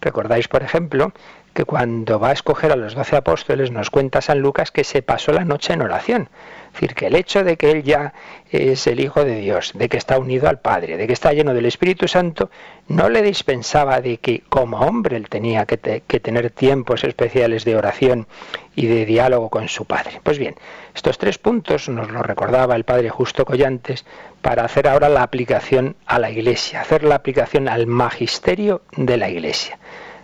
[0.00, 1.12] Recordáis, por ejemplo,
[1.60, 5.02] que cuando va a escoger a los doce apóstoles nos cuenta San Lucas que se
[5.02, 6.30] pasó la noche en oración.
[6.68, 8.14] Es decir, que el hecho de que él ya
[8.50, 11.52] es el Hijo de Dios, de que está unido al Padre, de que está lleno
[11.52, 12.48] del Espíritu Santo,
[12.88, 17.76] no le dispensaba de que como hombre él tenía que, que tener tiempos especiales de
[17.76, 18.26] oración
[18.74, 20.18] y de diálogo con su Padre.
[20.22, 20.54] Pues bien,
[20.94, 24.06] estos tres puntos nos lo recordaba el Padre Justo Collantes
[24.40, 29.28] para hacer ahora la aplicación a la Iglesia, hacer la aplicación al magisterio de la
[29.28, 29.78] Iglesia.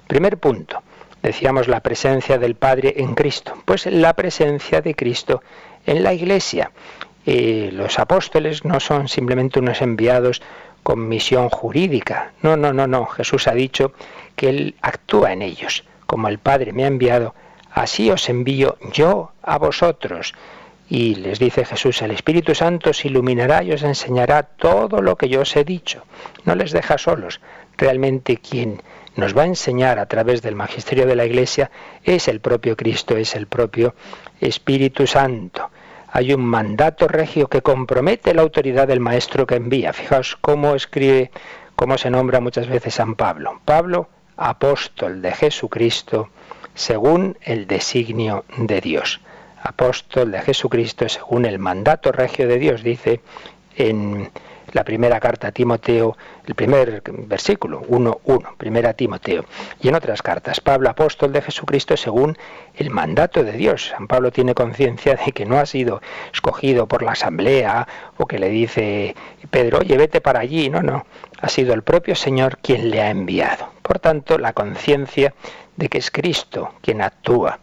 [0.07, 0.81] Primer punto,
[1.23, 3.55] decíamos la presencia del Padre en Cristo.
[3.65, 5.43] Pues la presencia de Cristo
[5.87, 6.71] en la Iglesia.
[7.25, 10.43] los apóstoles no son simplemente unos enviados
[10.83, 12.33] con misión jurídica.
[12.43, 13.07] No, no, no, no.
[13.07, 13.93] Jesús ha dicho
[14.37, 15.85] que Él actúa en ellos.
[16.07, 17.35] Como el Padre me ha enviado,
[17.73, 20.33] así os envío yo a vosotros.
[20.89, 25.29] Y les dice Jesús, el Espíritu Santo os iluminará y os enseñará todo lo que
[25.29, 26.05] yo os he dicho.
[26.45, 27.41] No les deja solos.
[27.77, 28.81] Realmente quien
[29.17, 31.71] nos va a enseñar a través del magisterio de la Iglesia
[32.05, 33.95] es el propio Cristo, es el propio
[34.41, 35.71] Espíritu Santo.
[36.13, 39.93] Hay un mandato regio que compromete la autoridad del maestro que envía.
[39.93, 41.31] Fijaos cómo escribe,
[41.75, 43.61] cómo se nombra muchas veces San Pablo.
[43.65, 46.31] Pablo, apóstol de Jesucristo,
[46.75, 49.21] según el designio de Dios.
[49.63, 53.21] Apóstol de Jesucristo según el mandato regio de Dios, dice
[53.77, 54.31] en
[54.73, 59.45] la primera carta a Timoteo, el primer versículo, 1.1, primera Timoteo,
[59.81, 62.37] y en otras cartas, Pablo, apóstol de Jesucristo, según
[62.75, 63.93] el mandato de Dios.
[63.97, 66.01] San Pablo tiene conciencia de que no ha sido
[66.33, 69.15] escogido por la asamblea o que le dice
[69.51, 70.69] Pedro, oye, vete para allí.
[70.69, 71.07] No, no,
[71.41, 73.69] ha sido el propio Señor quien le ha enviado.
[73.83, 75.35] Por tanto, la conciencia
[75.77, 77.61] de que es Cristo quien actúa.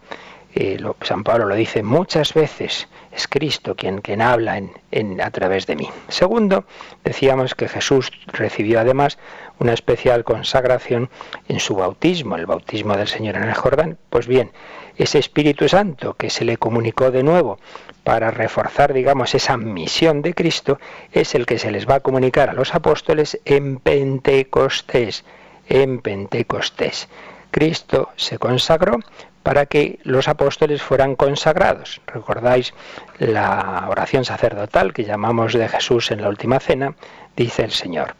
[0.56, 5.66] Eh, San Pablo lo dice muchas veces es Cristo quien, quien habla en, a través
[5.66, 5.88] de mí.
[6.08, 6.64] Segundo,
[7.04, 9.18] decíamos que Jesús recibió además
[9.58, 11.10] una especial consagración
[11.48, 13.98] en su bautismo, el bautismo del Señor en el Jordán.
[14.10, 14.50] Pues bien,
[14.96, 17.58] ese Espíritu Santo que se le comunicó de nuevo
[18.02, 20.78] para reforzar, digamos, esa misión de Cristo,
[21.12, 25.24] es el que se les va a comunicar a los apóstoles en Pentecostés.
[25.68, 27.08] En Pentecostés.
[27.50, 28.98] Cristo se consagró
[29.44, 32.00] para que los apóstoles fueran consagrados.
[32.06, 32.74] ¿Recordáis
[33.18, 36.96] la oración sacerdotal que llamamos de Jesús en la última cena?
[37.36, 38.16] Dice el Señor,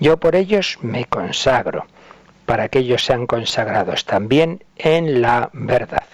[0.00, 1.86] yo por ellos me consagro,
[2.46, 6.04] para que ellos sean consagrados también en la verdad.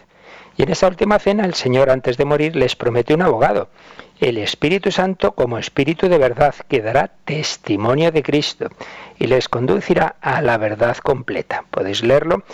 [0.58, 3.70] Y en esa última cena el Señor antes de morir les promete un abogado,
[4.20, 8.68] el Espíritu Santo como Espíritu de verdad, que dará testimonio de Cristo
[9.18, 11.64] y les conducirá a la verdad completa.
[11.70, 12.44] Podéis leerlo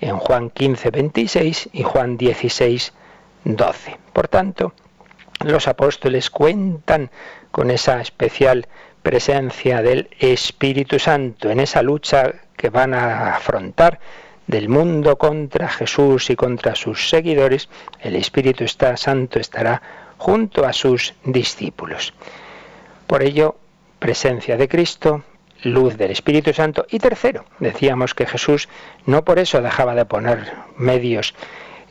[0.00, 2.92] en Juan 15, 26 y Juan 16,
[3.44, 3.98] 12.
[4.12, 4.72] Por tanto,
[5.44, 7.10] los apóstoles cuentan
[7.50, 8.66] con esa especial
[9.02, 14.00] presencia del Espíritu Santo en esa lucha que van a afrontar
[14.46, 17.68] del mundo contra Jesús y contra sus seguidores,
[18.00, 19.82] el Espíritu está, Santo estará
[20.18, 22.14] junto a sus discípulos.
[23.06, 23.56] Por ello,
[23.98, 25.24] presencia de Cristo,
[25.62, 26.86] luz del Espíritu Santo.
[26.90, 28.68] Y tercero, decíamos que Jesús
[29.04, 31.34] no por eso dejaba de poner medios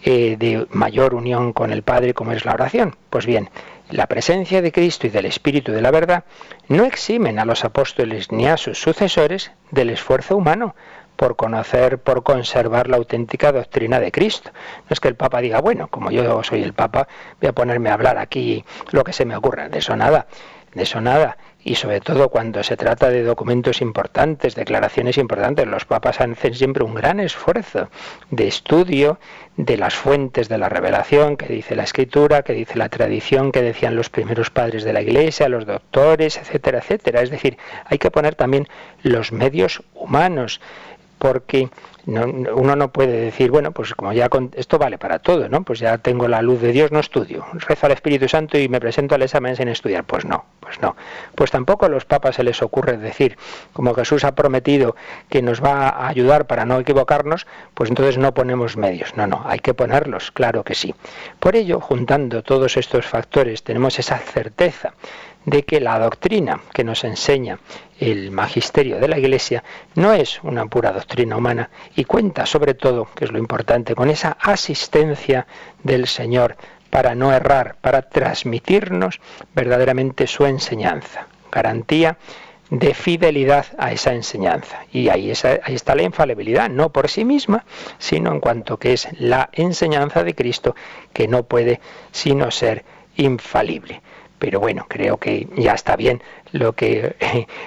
[0.04, 2.96] eh, de mayor unión con el Padre como es la oración.
[3.10, 3.50] Pues bien,
[3.90, 6.26] la presencia de Cristo y del Espíritu de la verdad
[6.68, 10.76] no eximen a los apóstoles ni a sus sucesores del esfuerzo humano
[11.16, 14.52] por conocer, por conservar la auténtica doctrina de Cristo.
[14.54, 17.08] No es que el Papa diga, bueno, como yo soy el Papa,
[17.40, 19.70] voy a ponerme a hablar aquí lo que se me ocurra.
[19.70, 20.28] De eso nada,
[20.74, 25.84] de eso nada y sobre todo cuando se trata de documentos importantes, declaraciones importantes, los
[25.84, 27.90] papas hacen siempre un gran esfuerzo
[28.30, 29.18] de estudio
[29.58, 33.64] de las fuentes de la revelación, que dice la escritura, que dice la tradición, que
[33.64, 37.24] decían los primeros padres de la iglesia, los doctores, etcétera, etcétera.
[37.24, 38.68] Es decir, hay que poner también
[39.02, 40.62] los medios humanos,
[41.18, 41.70] porque
[42.08, 45.64] uno no puede decir, bueno, pues como ya esto vale para todo, ¿no?
[45.64, 47.46] Pues ya tengo la luz de Dios, no estudio.
[47.54, 50.04] Rezo al Espíritu Santo y me presento al examen sin estudiar.
[50.04, 50.96] Pues no, pues no.
[51.34, 53.38] Pues tampoco a los papas se les ocurre decir,
[53.74, 54.96] como Jesús ha prometido
[55.30, 59.16] que nos va a ayudar para no equivocarnos, pues entonces no ponemos medios.
[59.18, 60.94] No, no, hay que ponerlos, claro que sí.
[61.40, 64.94] Por ello, juntando todos estos factores, tenemos esa certeza
[65.46, 67.60] de que la doctrina que nos enseña
[68.00, 69.64] el magisterio de la Iglesia
[69.96, 74.10] no es una pura doctrina humana y cuenta sobre todo, que es lo importante, con
[74.10, 75.48] esa asistencia
[75.84, 76.58] del Señor
[76.90, 79.20] para no errar, para transmitirnos
[79.54, 82.18] verdaderamente su enseñanza, garantía
[82.70, 84.80] de fidelidad a esa enseñanza.
[84.92, 85.32] Y ahí,
[85.64, 87.66] ahí está la infalibilidad, no por sí misma,
[88.00, 90.76] sino en cuanto que es la enseñanza de Cristo
[91.14, 91.80] que no puede
[92.12, 92.84] sino ser
[93.18, 94.02] infalible.
[94.40, 96.22] Pero bueno, creo que ya está bien
[96.52, 97.16] lo que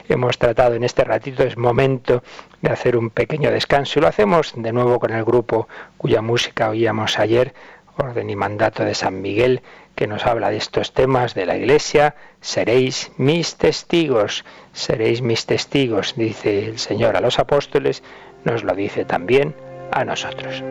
[0.09, 1.43] hemos tratado en este ratito.
[1.43, 2.23] Es momento
[2.61, 6.71] de hacer un pequeño descanso y lo hacemos de nuevo con el grupo cuya música
[6.71, 7.55] oíamos ayer,
[7.97, 9.63] Orden y Mandato de San Miguel,
[9.95, 12.15] que nos habla de estos temas de la Iglesia.
[12.41, 18.05] Seréis mis testigos, seréis mis testigos, dice el Señor a los apóstoles,
[18.45, 19.57] nos lo dice también
[19.91, 20.63] a nosotros.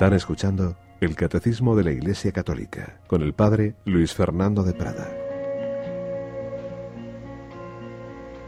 [0.00, 5.06] Están escuchando el Catecismo de la Iglesia Católica con el Padre Luis Fernando de Prada.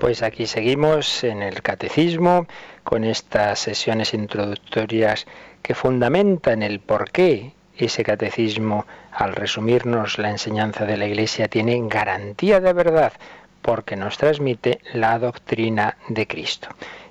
[0.01, 2.47] Pues aquí seguimos en el Catecismo
[2.85, 5.27] con estas sesiones introductorias
[5.61, 11.79] que fundamentan el por qué ese catecismo, al resumirnos la enseñanza de la Iglesia, tiene
[11.87, 13.13] garantía de verdad,
[13.61, 16.69] porque nos transmite la doctrina de Cristo.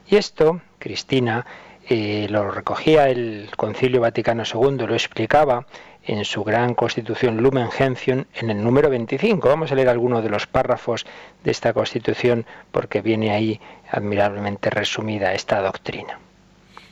[0.08, 1.46] Y esto, Cristina,
[1.90, 5.66] eh, lo recogía el Concilio Vaticano II, lo explicaba
[6.04, 9.48] en su gran constitución Lumen Gentium en el número 25.
[9.48, 11.06] Vamos a leer algunos de los párrafos
[11.44, 13.60] de esta constitución porque viene ahí
[13.92, 16.20] admirablemente resumida esta doctrina.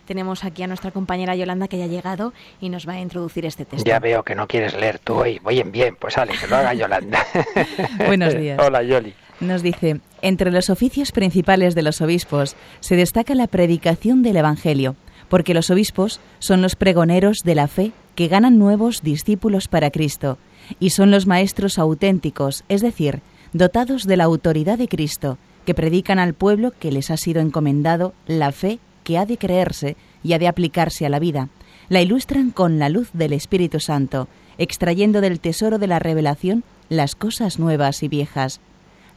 [0.06, 3.46] Tenemos aquí a nuestra compañera Yolanda que ya ha llegado y nos va a introducir
[3.46, 3.88] este texto.
[3.88, 5.38] Ya veo que no quieres leer tú hoy.
[5.40, 7.24] Voy en bien, pues sale, que lo haga Yolanda.
[8.08, 8.60] Buenos días.
[8.60, 9.14] Hola, Yoli.
[9.40, 14.96] Nos dice, entre los oficios principales de los obispos se destaca la predicación del Evangelio,
[15.30, 20.38] porque los obispos son los pregoneros de la fe que ganan nuevos discípulos para Cristo,
[20.80, 23.22] y son los maestros auténticos, es decir,
[23.54, 28.14] dotados de la autoridad de Cristo, que predican al pueblo que les ha sido encomendado
[28.28, 31.48] la fe que ha de creerse y ha de aplicarse a la vida.
[31.88, 34.28] La ilustran con la luz del Espíritu Santo,
[34.58, 38.60] extrayendo del tesoro de la revelación las cosas nuevas y viejas.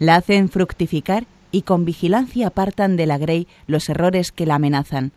[0.02, 5.12] La hacen fructificar y con vigilancia apartan de la grey los errores que la amenazan.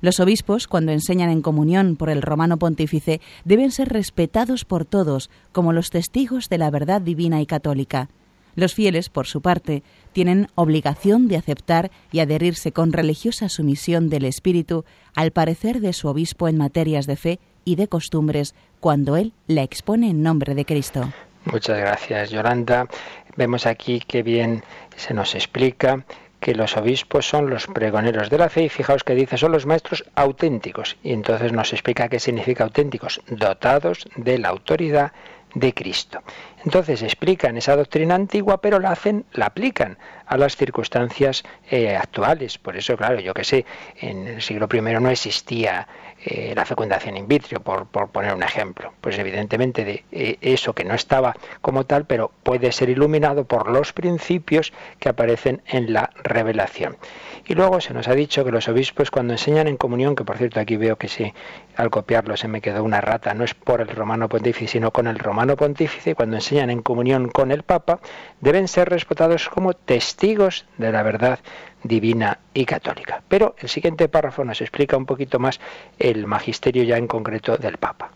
[0.00, 5.28] Los obispos, cuando enseñan en comunión por el romano pontífice, deben ser respetados por todos
[5.50, 8.10] como los testigos de la verdad divina y católica.
[8.54, 14.24] Los fieles, por su parte, tienen obligación de aceptar y adherirse con religiosa sumisión del
[14.24, 14.84] espíritu
[15.16, 19.64] al parecer de su obispo en materias de fe y de costumbres cuando él la
[19.64, 21.10] expone en nombre de Cristo.
[21.44, 22.86] Muchas gracias, Yolanda.
[23.36, 24.62] Vemos aquí que bien
[24.96, 26.04] se nos explica
[26.40, 29.64] que los obispos son los pregoneros de la fe y fijaos que dice son los
[29.64, 35.12] maestros auténticos y entonces nos explica qué significa auténticos, dotados de la autoridad
[35.54, 36.22] de Cristo.
[36.64, 42.58] Entonces explican esa doctrina antigua, pero la hacen, la aplican a las circunstancias eh, actuales.
[42.58, 43.64] Por eso, claro, yo que sé,
[44.00, 45.86] en el siglo I no existía
[46.24, 48.92] eh, la fecundación in vitro, por, poner un ejemplo.
[49.00, 53.68] Pues evidentemente de eh, eso que no estaba como tal, pero puede ser iluminado por
[53.68, 56.96] los principios que aparecen en la revelación.
[57.44, 60.38] Y luego se nos ha dicho que los obispos cuando enseñan en comunión, que por
[60.38, 61.34] cierto aquí veo que sí,
[61.76, 65.08] al copiarlo se me quedó una rata, no es por el romano pontífice, sino con
[65.08, 67.98] el romano pontífice, cuando enseñan en comunión con el Papa,
[68.40, 71.40] deben ser respetados como testigos de la verdad
[71.84, 73.22] divina y católica.
[73.28, 75.60] Pero el siguiente párrafo nos explica un poquito más
[75.98, 78.10] el magisterio ya en concreto del Papa.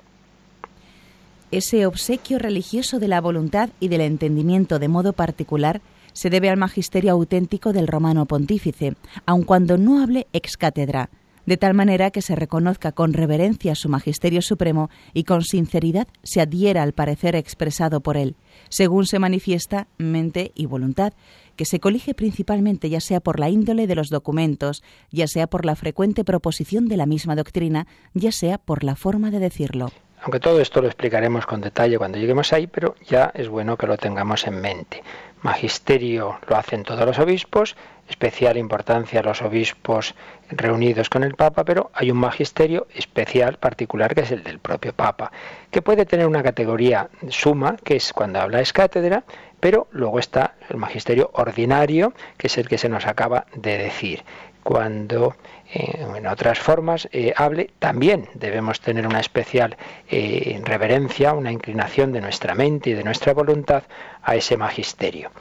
[1.50, 5.80] Ese obsequio religioso de la voluntad y del entendimiento de modo particular
[6.12, 8.94] se debe al magisterio auténtico del romano pontífice,
[9.26, 11.10] aun cuando no hable ex cátedra,
[11.46, 16.40] de tal manera que se reconozca con reverencia su magisterio supremo y con sinceridad se
[16.40, 18.34] adhiera al parecer expresado por él,
[18.68, 21.12] según se manifiesta mente y voluntad,
[21.57, 25.64] que se colige principalmente ya sea por la índole de los documentos, ya sea por
[25.64, 29.90] la frecuente proposición de la misma doctrina, ya sea por la forma de decirlo.
[30.22, 33.86] Aunque todo esto lo explicaremos con detalle cuando lleguemos ahí, pero ya es bueno que
[33.86, 35.02] lo tengamos en mente.
[35.42, 37.76] Magisterio lo hacen todos los obispos,
[38.09, 40.14] especial importancia los obispos
[40.48, 44.92] reunidos con el Papa, pero hay un magisterio especial, particular, que es el del propio
[44.92, 45.30] Papa,
[45.70, 49.24] que puede tener una categoría suma, que es cuando habla es cátedra,
[49.66, 54.22] pero luego está el magisterio ordinario, que es el que se nos acaba de decir.
[54.62, 55.34] Cuando
[55.74, 59.76] eh, en otras formas eh, hable, también debemos tener una especial
[60.08, 63.82] eh, reverencia, una inclinación de nuestra mente y de nuestra voluntad
[64.22, 65.32] a ese magisterio.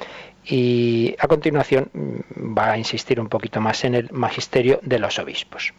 [0.43, 5.19] Y a continuación mm, va a insistir un poquito más en el magisterio de los
[5.19, 5.71] obispos.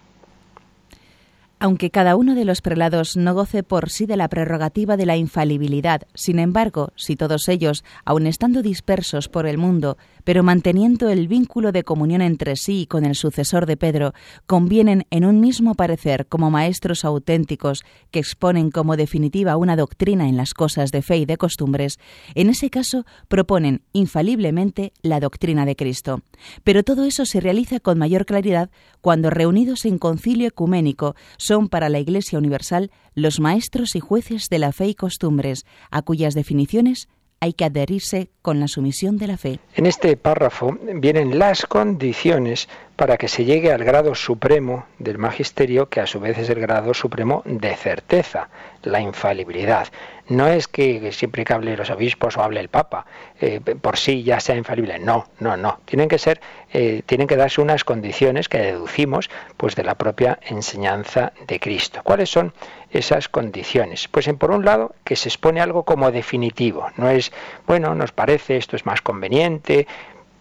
[1.59, 5.17] Aunque cada uno de los prelados no goce por sí de la prerrogativa de la
[5.17, 9.97] infalibilidad, sin embargo, si todos ellos, aun estando dispersos por el mundo,
[10.27, 14.13] pero manteniendo el vínculo de comunión entre sí y con el sucesor de Pedro,
[14.47, 20.37] convienen en un mismo parecer como maestros auténticos que exponen como definitiva una doctrina en
[20.37, 22.01] las cosas de fe y de costumbres,
[22.35, 26.23] en ese caso proponen infaliblemente la doctrina de Cristo.
[26.65, 28.69] Pero todo eso se realiza con mayor claridad
[29.01, 34.59] cuando reunidos en concilio ecuménico son para la Iglesia Universal los maestros y jueces de
[34.59, 37.07] la fe y costumbres, a cuyas definiciones
[37.41, 39.59] hay que adherirse con la sumisión de la fe.
[39.75, 45.89] En este párrafo vienen las condiciones para que se llegue al grado supremo del magisterio,
[45.89, 48.49] que a su vez es el grado supremo de certeza,
[48.83, 49.89] la infalibilidad.
[50.29, 53.05] No es que siempre que hable los obispos o hable el Papa,
[53.41, 54.99] eh, por sí ya sea infalible.
[54.99, 55.81] No, no, no.
[55.85, 56.41] Tienen que ser,
[56.73, 62.01] eh, tienen que darse unas condiciones que deducimos pues de la propia enseñanza de Cristo.
[62.03, 62.55] ¿Cuáles son
[62.91, 64.09] esas condiciones?
[64.09, 66.89] Pues en por un lado que se expone algo como definitivo.
[66.97, 67.33] No es,
[67.67, 69.87] bueno, nos parece esto es más conveniente,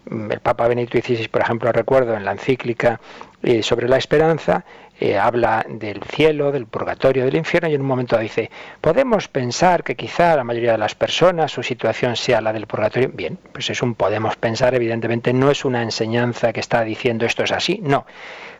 [0.10, 3.00] mm, el Papa Benedicto XVI, por ejemplo, recuerdo en la encíclica
[3.44, 4.66] eh, sobre la esperanza,
[5.00, 9.84] eh, habla del cielo, del purgatorio, del infierno y en un momento dice, podemos pensar
[9.84, 13.10] que quizá la mayoría de las personas su situación sea la del purgatorio.
[13.14, 17.44] Bien, pues es un podemos pensar, evidentemente no es una enseñanza que está diciendo esto
[17.44, 18.06] es así, no.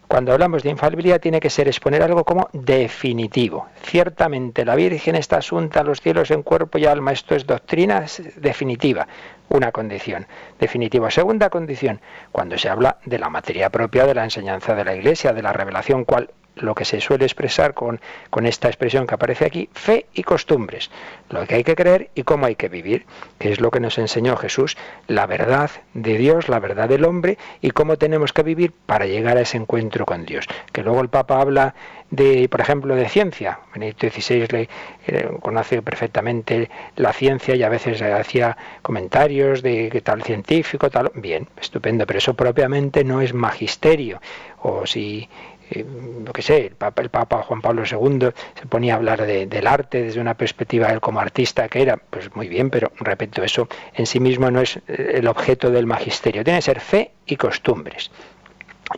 [0.08, 3.68] Cuando hablamos de infalibilidad tiene que ser exponer algo como definitivo.
[3.84, 7.12] Ciertamente la Virgen está asunta a los cielos en cuerpo y alma.
[7.12, 8.06] Esto es doctrina
[8.38, 9.08] definitiva.
[9.50, 10.28] Una condición.
[10.60, 11.10] Definitiva.
[11.10, 12.02] Segunda condición.
[12.32, 15.54] Cuando se habla de la materia propia de la enseñanza de la Iglesia, de la
[15.54, 18.00] revelación, cual lo que se suele expresar con,
[18.30, 20.90] con, esta expresión que aparece aquí, fe y costumbres,
[21.30, 23.06] lo que hay que creer y cómo hay que vivir,
[23.40, 24.78] que es lo que nos enseñó Jesús,
[25.08, 29.38] la verdad de Dios, la verdad del hombre y cómo tenemos que vivir para llegar
[29.38, 30.46] a ese encuentro con Dios.
[30.72, 31.76] Que luego el Papa habla
[32.12, 33.60] de, por ejemplo, de ciencia.
[33.74, 34.70] Benedicto XVI le,
[35.08, 41.12] eh, conoce perfectamente la ciencia y a veces hacía comentarios de qué tal científico, tal.
[41.16, 44.22] Bien, estupendo, pero eso propiamente no es magisterio.
[44.62, 45.30] O si
[45.72, 45.86] eh,
[46.26, 49.68] lo que sé, el Papa, el Papa, Juan Pablo II se ponía a hablar del
[49.68, 53.68] arte desde una perspectiva él como artista que era, pues muy bien, pero repito, eso
[53.94, 57.36] en sí mismo no es eh, el objeto del magisterio, tiene que ser fe y
[57.36, 58.12] costumbres.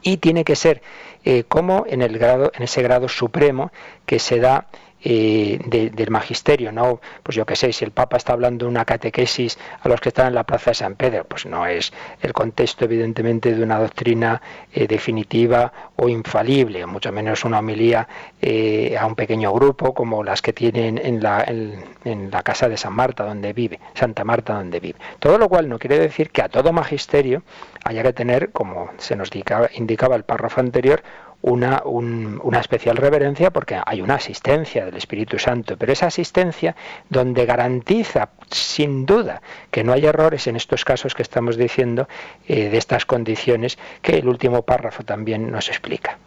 [0.01, 0.81] Y tiene que ser
[1.23, 3.71] eh, como en el grado, en ese grado supremo
[4.05, 4.67] que se da
[5.03, 6.99] eh, del magisterio, ¿no?
[7.21, 10.09] Pues yo qué sé, si el Papa está hablando de una catequesis a los que
[10.09, 13.79] están en la Plaza de San Pedro, pues no es el contexto evidentemente de una
[13.79, 14.41] doctrina
[14.73, 18.07] eh, definitiva o infalible, mucho menos una homilía
[18.41, 22.77] eh, a un pequeño grupo como las que tienen en la, en, la casa de
[22.77, 24.97] San Marta donde vive, Santa Marta donde vive.
[25.19, 27.43] Todo lo cual no quiere decir que a todo magisterio
[27.83, 29.29] haya que tener, como se nos
[29.75, 31.01] indicaba el párrafo anterior,
[31.41, 36.75] una, una especial reverencia porque hay una asistencia del Espíritu Santo, pero esa asistencia
[37.09, 42.07] donde garantiza sin duda que no hay errores en estos casos que estamos diciendo
[42.47, 46.17] eh, de estas condiciones que el último párrafo también nos explica.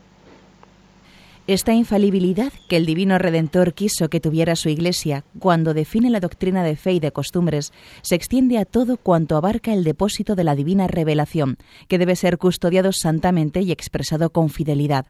[1.51, 6.63] Esta infalibilidad que el Divino Redentor quiso que tuviera su Iglesia cuando define la doctrina
[6.63, 7.73] de fe y de costumbres
[8.03, 11.57] se extiende a todo cuanto abarca el depósito de la divina revelación,
[11.89, 15.07] que debe ser custodiado santamente y expresado con fidelidad.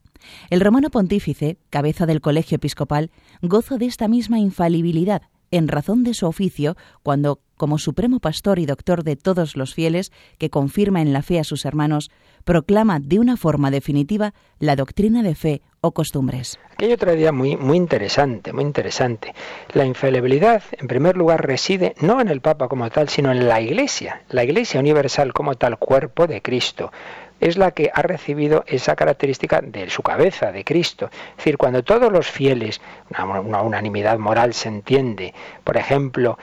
[0.49, 3.11] El romano pontífice, cabeza del colegio episcopal,
[3.43, 5.20] goza de esta misma infalibilidad
[5.51, 10.11] en razón de su oficio cuando, como supremo pastor y doctor de todos los fieles,
[10.38, 12.11] que confirma en la fe a sus hermanos,
[12.45, 16.59] proclama de una forma definitiva la doctrina de fe o costumbres.
[16.72, 19.34] Aquí hay otra idea muy, muy interesante, muy interesante.
[19.72, 23.61] La infalibilidad, en primer lugar, reside no en el Papa como tal, sino en la
[23.61, 26.93] Iglesia, la Iglesia universal como tal cuerpo de Cristo
[27.41, 31.11] es la que ha recibido esa característica de su cabeza, de Cristo.
[31.30, 32.80] Es decir, cuando todos los fieles,
[33.11, 35.34] una, unanimidad moral se entiende,
[35.64, 36.38] por ejemplo,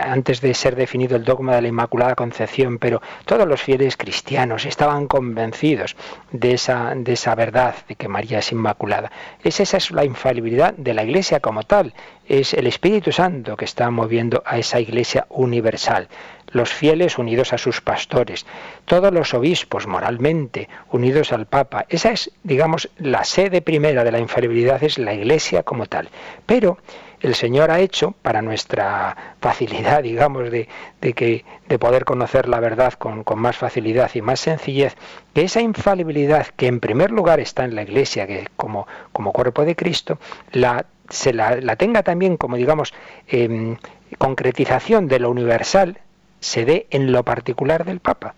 [0.00, 4.64] antes de ser definido el dogma de la Inmaculada Concepción, pero todos los fieles cristianos
[4.64, 5.96] estaban convencidos
[6.32, 9.10] de esa, de esa verdad, de que María es inmaculada.
[9.42, 11.94] Es esa es la infalibilidad de la Iglesia como tal.
[12.28, 16.08] Es el Espíritu Santo que está moviendo a esa Iglesia universal
[16.56, 18.46] los fieles unidos a sus pastores,
[18.84, 21.86] todos los obispos moralmente unidos al Papa.
[21.88, 26.08] Esa es, digamos, la sede primera de la infalibilidad, es la Iglesia como tal.
[26.46, 26.78] Pero
[27.20, 30.68] el Señor ha hecho, para nuestra facilidad, digamos, de,
[31.00, 34.96] que, de poder conocer la verdad con, más facilidad y más sencillez,
[35.34, 39.64] que esa infalibilidad que en primer lugar está en la Iglesia, que como, como cuerpo
[39.64, 40.18] de Cristo,
[40.52, 42.92] la, se la, tenga también como, digamos,
[43.28, 43.76] em,
[44.18, 45.98] concretización de lo universal,
[46.40, 48.34] se dé en lo particular del Papa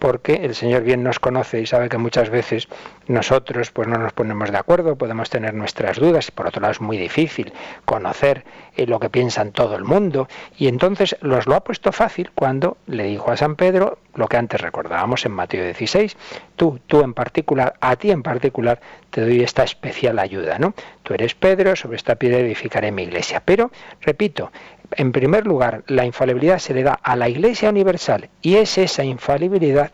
[0.00, 2.68] porque el Señor bien nos conoce y sabe que muchas veces
[3.06, 6.72] nosotros pues no nos ponemos de acuerdo, podemos tener nuestras dudas y por otro lado
[6.72, 7.52] es muy difícil
[7.84, 8.44] conocer
[8.76, 10.26] eh, lo que piensa todo el mundo
[10.56, 14.38] y entonces los lo ha puesto fácil cuando le dijo a San Pedro lo que
[14.38, 16.16] antes recordábamos en Mateo 16,
[16.56, 18.80] tú, tú en particular, a ti en particular
[19.10, 20.74] te doy esta especial ayuda, ¿no?
[21.02, 23.42] Tú eres Pedro, sobre esta piedra edificaré mi iglesia.
[23.44, 23.70] Pero,
[24.00, 24.50] repito,
[24.96, 29.04] en primer lugar, la infalibilidad se le da a la Iglesia Universal y es esa
[29.04, 29.92] infalibilidad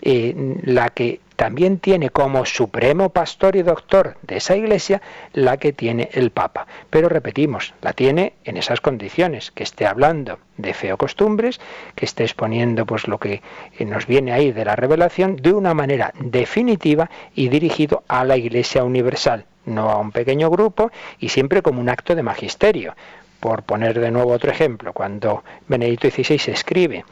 [0.00, 5.00] eh, la que también tiene como supremo pastor y doctor de esa iglesia
[5.32, 6.66] la que tiene el Papa.
[6.90, 11.60] Pero repetimos, la tiene en esas condiciones, que esté hablando de fe o costumbres,
[11.94, 13.40] que esté exponiendo pues lo que
[13.78, 18.82] nos viene ahí de la revelación de una manera definitiva y dirigido a la iglesia
[18.82, 20.90] universal, no a un pequeño grupo
[21.20, 22.94] y siempre como un acto de magisterio.
[23.40, 27.04] Por poner de nuevo otro ejemplo, cuando Benedicto XVI escribe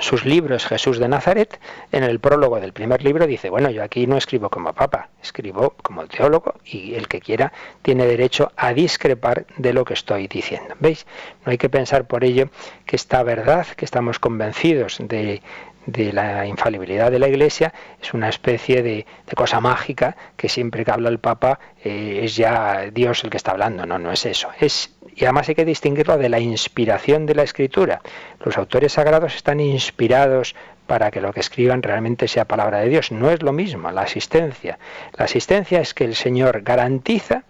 [0.00, 1.58] sus libros Jesús de Nazaret,
[1.92, 5.74] en el prólogo del primer libro dice, bueno, yo aquí no escribo como papa, escribo
[5.82, 7.52] como teólogo y el que quiera
[7.82, 10.74] tiene derecho a discrepar de lo que estoy diciendo.
[10.78, 11.06] ¿Veis?
[11.44, 12.48] No hay que pensar por ello
[12.86, 15.42] que esta verdad, que estamos convencidos de,
[15.88, 20.90] de la infalibilidad de la Iglesia es una especie de, cosa mágica que siempre que
[20.90, 23.86] habla el Papa eh, es ya Dios el que está hablando.
[23.86, 24.50] No, no es eso.
[24.60, 28.00] Es, y además hay que distinguirlo de la inspiración de la Escritura.
[28.44, 30.54] Los autores sagrados están inspirados
[30.86, 33.10] para que lo que escriban realmente sea palabra de Dios.
[33.10, 34.78] No es lo mismo la asistencia.
[35.16, 37.42] La asistencia es que el Señor garantiza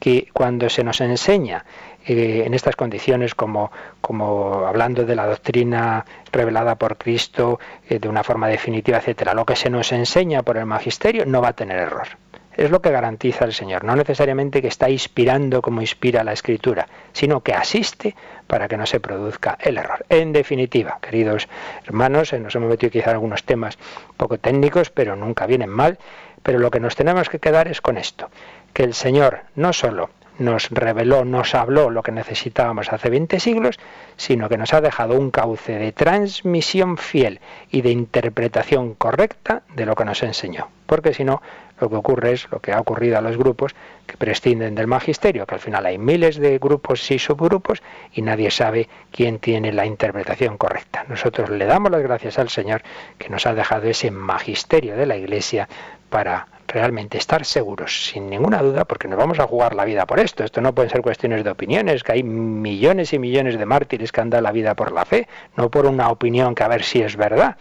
[0.00, 1.64] que cuando se nos enseña
[2.04, 3.70] eh, en estas condiciones, como,
[4.00, 9.46] como hablando de la doctrina revelada por Cristo eh, de una forma definitiva, etcétera, lo
[9.46, 12.08] que se nos enseña por el magisterio no va a tener error.
[12.56, 16.86] Es lo que garantiza el Señor, no necesariamente que está inspirando como inspira la Escritura,
[17.12, 18.14] sino que asiste
[18.46, 20.04] para que no se produzca el error.
[20.10, 21.48] En definitiva, queridos
[21.86, 23.78] hermanos, eh, nos hemos metido quizá algunos temas
[24.18, 25.98] poco técnicos, pero nunca vienen mal,
[26.42, 28.28] pero lo que nos tenemos que quedar es con esto,
[28.74, 33.78] que el Señor no solo nos reveló, nos habló lo que necesitábamos hace 20 siglos,
[34.16, 37.40] sino que nos ha dejado un cauce de transmisión fiel
[37.70, 40.68] y de interpretación correcta de lo que nos enseñó.
[40.86, 41.42] Porque si no,
[41.82, 43.74] lo que ocurre es lo que ha ocurrido a los grupos
[44.06, 48.50] que prescinden del magisterio, que al final hay miles de grupos y subgrupos y nadie
[48.52, 51.04] sabe quién tiene la interpretación correcta.
[51.08, 52.82] Nosotros le damos las gracias al Señor
[53.18, 55.68] que nos ha dejado ese magisterio de la Iglesia
[56.08, 60.20] para realmente estar seguros, sin ninguna duda, porque nos vamos a jugar la vida por
[60.20, 60.44] esto.
[60.44, 64.20] Esto no pueden ser cuestiones de opiniones, que hay millones y millones de mártires que
[64.20, 65.26] han dado la vida por la fe,
[65.56, 67.56] no por una opinión que a ver si es verdad.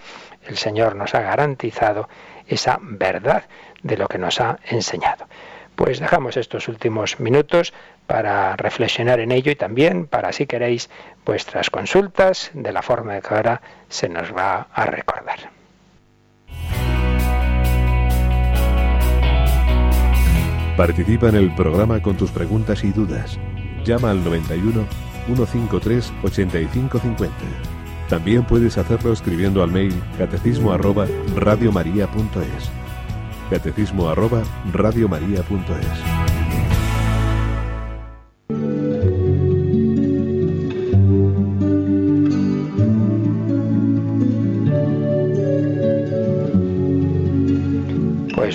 [0.48, 2.08] El Señor nos ha garantizado
[2.52, 3.46] esa verdad
[3.84, 5.28] de lo que nos ha enseñado.
[5.76, 7.74] Pues dejamos estos últimos minutos
[8.06, 10.90] para reflexionar en ello y también para, si queréis,
[11.26, 15.50] vuestras consultas de la forma que ahora se nos va a recordar.
[20.78, 23.40] Participa en el programa con tus preguntas y dudas.
[23.86, 24.86] Llama al 91
[25.28, 27.81] 153 8550.
[28.12, 32.70] También puedes hacerlo escribiendo al mail catecismo arroba radiomaria.es.
[33.50, 34.44] Catecismo arroba
[34.74, 35.48] radiomaria.es.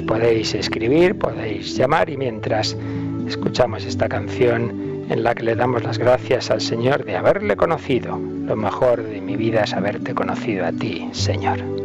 [0.06, 2.76] podéis escribir, podéis llamar y mientras
[3.26, 8.18] escuchamos esta canción en la que le damos las gracias al Señor de haberle conocido,
[8.18, 11.75] lo mejor de mi vida es haberte conocido a ti, Señor.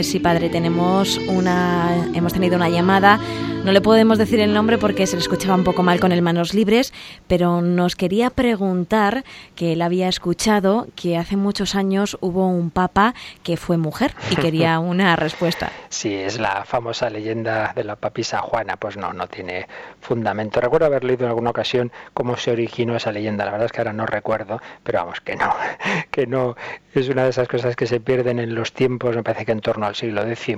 [0.00, 3.20] Pues sí, padre, tenemos una, hemos tenido una llamada.
[3.66, 6.22] No le podemos decir el nombre porque se le escuchaba un poco mal con el
[6.22, 6.94] manos libres,
[7.30, 9.22] pero nos quería preguntar
[9.54, 13.14] que él había escuchado que hace muchos años hubo un papa
[13.44, 15.70] que fue mujer y quería una respuesta.
[15.90, 18.76] Sí, es la famosa leyenda de la papisa Juana.
[18.78, 19.68] Pues no, no tiene
[20.00, 20.60] fundamento.
[20.60, 23.44] Recuerdo haber leído en alguna ocasión cómo se originó esa leyenda.
[23.44, 25.54] La verdad es que ahora no recuerdo, pero vamos, que no,
[26.10, 26.56] que no.
[26.92, 29.60] Es una de esas cosas que se pierden en los tiempos, me parece que en
[29.60, 30.56] torno al siglo X,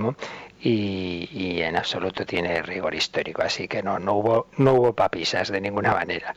[0.62, 5.60] y, en absoluto tiene rigor histórico, así que no, no, hubo, no hubo papisas de
[5.60, 6.34] ninguna manera.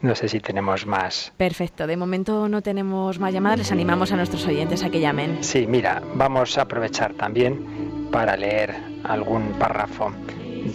[0.00, 1.32] No sé si tenemos más.
[1.36, 5.38] Perfecto, de momento no tenemos más llamadas, les animamos a nuestros oyentes a que llamen.
[5.40, 10.12] Sí, mira, vamos a aprovechar también para leer algún párrafo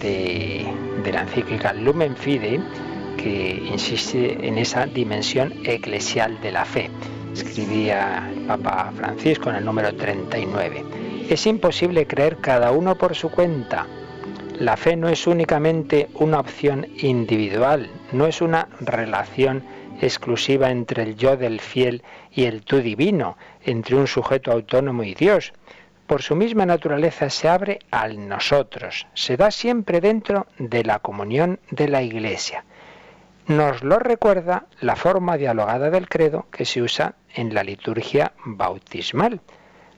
[0.00, 0.66] de,
[1.02, 2.60] de la encíclica Lumen Fide
[3.16, 6.90] que insiste en esa dimensión eclesial de la fe.
[7.32, 10.84] Escribía el Papa Francisco en el número 39.
[11.30, 13.86] Es imposible creer cada uno por su cuenta.
[14.58, 19.64] La fe no es únicamente una opción individual, no es una relación
[20.00, 25.14] exclusiva entre el yo del fiel y el tú divino, entre un sujeto autónomo y
[25.14, 25.52] Dios.
[26.06, 31.58] Por su misma naturaleza se abre al nosotros, se da siempre dentro de la comunión
[31.70, 32.64] de la Iglesia.
[33.48, 39.40] Nos lo recuerda la forma dialogada del credo que se usa en la liturgia bautismal.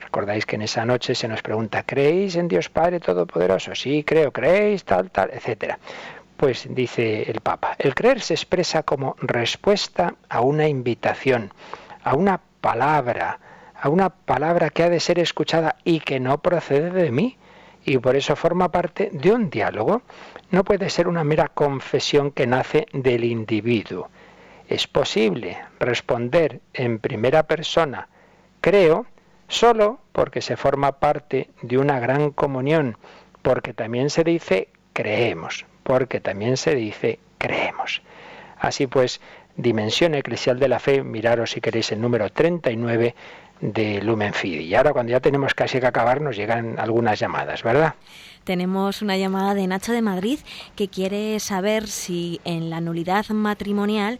[0.07, 3.75] Recordáis que en esa noche se nos pregunta, ¿creéis en Dios Padre Todopoderoso?
[3.75, 4.85] Sí, creo, ¿creéis?
[4.85, 5.79] Tal, tal, etcétera.
[6.37, 11.51] Pues dice el Papa, el creer se expresa como respuesta a una invitación,
[12.05, 13.37] a una palabra,
[13.75, 17.37] a una palabra que ha de ser escuchada y que no procede de mí,
[17.83, 20.03] y por eso forma parte de un diálogo.
[20.51, 24.09] No puede ser una mera confesión que nace del individuo.
[24.69, 28.07] Es posible responder en primera persona,
[28.61, 29.05] creo,
[29.47, 32.97] solo porque se forma parte de una gran comunión,
[33.41, 38.01] porque también se dice creemos, porque también se dice creemos.
[38.59, 39.21] Así pues,
[39.55, 43.15] dimensión eclesial de la fe, miraros si queréis el número 39
[43.61, 44.65] de Lumen Fidi.
[44.65, 47.95] Y ahora cuando ya tenemos casi que acabar nos llegan algunas llamadas, ¿verdad?
[48.43, 50.39] Tenemos una llamada de Nacho de Madrid
[50.75, 54.19] que quiere saber si en la nulidad matrimonial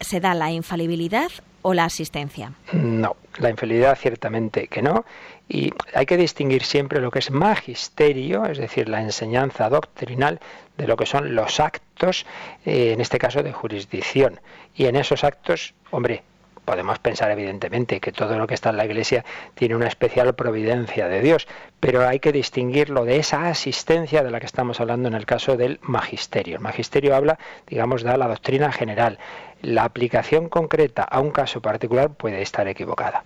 [0.00, 1.30] se da la infalibilidad
[1.62, 2.52] o la asistencia?
[2.72, 5.04] No, la infalibilidad ciertamente que no.
[5.48, 10.40] Y hay que distinguir siempre lo que es magisterio, es decir, la enseñanza doctrinal,
[10.76, 12.26] de lo que son los actos,
[12.64, 14.40] eh, en este caso de jurisdicción.
[14.74, 16.22] Y en esos actos, hombre,
[16.64, 21.08] podemos pensar evidentemente que todo lo que está en la Iglesia tiene una especial providencia
[21.08, 21.48] de Dios,
[21.80, 25.56] pero hay que distinguirlo de esa asistencia de la que estamos hablando en el caso
[25.56, 26.56] del magisterio.
[26.56, 29.18] El magisterio habla, digamos, da la doctrina general.
[29.60, 33.24] La aplicación concreta a un caso particular puede estar equivocada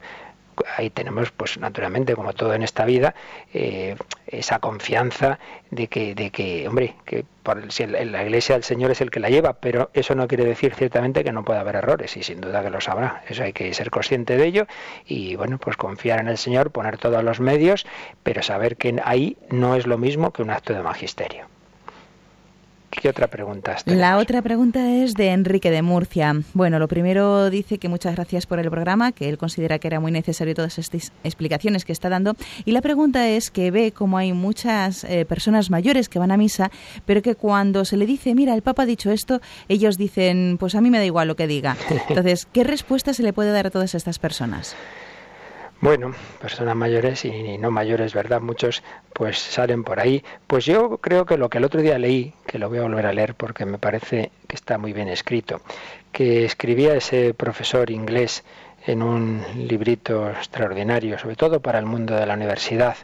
[0.76, 3.14] ahí tenemos, pues naturalmente, como todo en esta vida,
[3.52, 3.96] eh,
[4.26, 5.38] esa confianza
[5.70, 9.20] de que, de que hombre, que por, si la iglesia del Señor es el que
[9.20, 12.40] la lleva, pero eso no quiere decir ciertamente que no pueda haber errores, y sin
[12.40, 13.22] duda que los habrá.
[13.28, 14.66] Eso hay que ser consciente de ello
[15.06, 17.86] y, bueno, pues confiar en el Señor, poner todos los medios,
[18.22, 21.55] pero saber que ahí no es lo mismo que un acto de magisterio.
[22.90, 26.34] ¿Qué otra pregunta La otra pregunta es de Enrique de Murcia.
[26.54, 30.00] Bueno, lo primero dice que muchas gracias por el programa, que él considera que era
[30.00, 32.36] muy necesario todas estas explicaciones que está dando.
[32.64, 36.36] Y la pregunta es que ve como hay muchas eh, personas mayores que van a
[36.36, 36.70] misa,
[37.04, 40.74] pero que cuando se le dice, mira, el Papa ha dicho esto, ellos dicen, pues
[40.74, 41.76] a mí me da igual lo que diga.
[42.08, 44.76] Entonces, ¿qué respuesta se le puede dar a todas estas personas?
[45.80, 48.40] Bueno, personas mayores y no mayores, ¿verdad?
[48.40, 50.24] Muchos pues salen por ahí.
[50.46, 53.04] Pues yo creo que lo que el otro día leí, que lo voy a volver
[53.06, 55.60] a leer porque me parece que está muy bien escrito,
[56.12, 58.42] que escribía ese profesor inglés
[58.86, 62.96] en un librito extraordinario, sobre todo para el mundo de la universidad,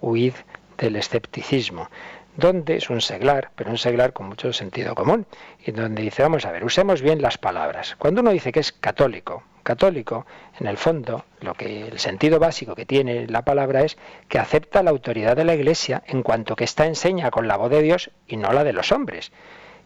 [0.00, 0.34] Huid
[0.78, 1.90] del escepticismo,
[2.36, 5.26] donde es un seglar, pero un seglar con mucho sentido común,
[5.66, 7.96] y donde dice, vamos a ver, usemos bien las palabras.
[7.98, 10.26] Cuando uno dice que es católico, católico,
[10.58, 13.96] en el fondo, lo que el sentido básico que tiene la palabra es
[14.28, 17.70] que acepta la autoridad de la Iglesia en cuanto que está enseña con la voz
[17.70, 19.32] de Dios y no la de los hombres.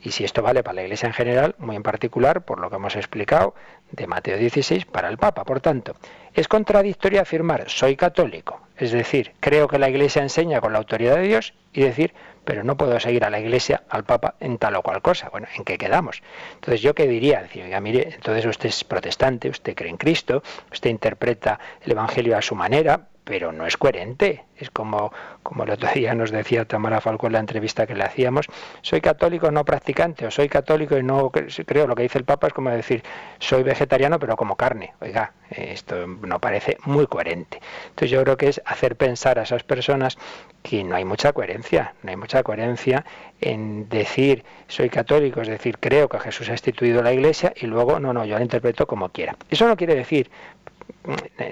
[0.01, 2.77] Y si esto vale para la Iglesia en general, muy en particular, por lo que
[2.77, 3.55] hemos explicado
[3.91, 5.45] de Mateo 16, para el Papa.
[5.45, 5.95] Por tanto,
[6.35, 11.17] es contradictorio afirmar soy católico, es decir, creo que la Iglesia enseña con la autoridad
[11.17, 12.13] de Dios, y decir
[12.45, 15.29] pero no puedo seguir a la Iglesia, al Papa, en tal o cual cosa.
[15.31, 16.23] Bueno, ¿en qué quedamos?
[16.55, 17.43] Entonces, ¿yo qué diría?
[17.43, 22.37] Decir, oiga, mire, entonces usted es protestante, usted cree en Cristo, usted interpreta el Evangelio
[22.37, 24.45] a su manera, pero no es coherente.
[24.57, 25.13] Es como,
[25.43, 28.47] como el otro día nos decía Tamara Falco en la entrevista que le hacíamos,
[28.83, 32.47] soy católico no practicante, o soy católico y no creo, lo que dice el Papa
[32.47, 33.03] es como decir,
[33.41, 34.93] soy vegetariano pero como carne.
[35.01, 37.61] Oiga, esto no parece muy coherente.
[37.89, 40.19] Entonces yo creo que es hacer pensar a esas personas
[40.63, 43.05] que no hay mucha coherencia, no hay mucha coherencia
[43.41, 47.99] en decir soy católico, es decir, creo que Jesús ha instituido la iglesia y luego
[47.99, 49.37] no, no, yo la interpreto como quiera.
[49.51, 50.31] Eso no quiere decir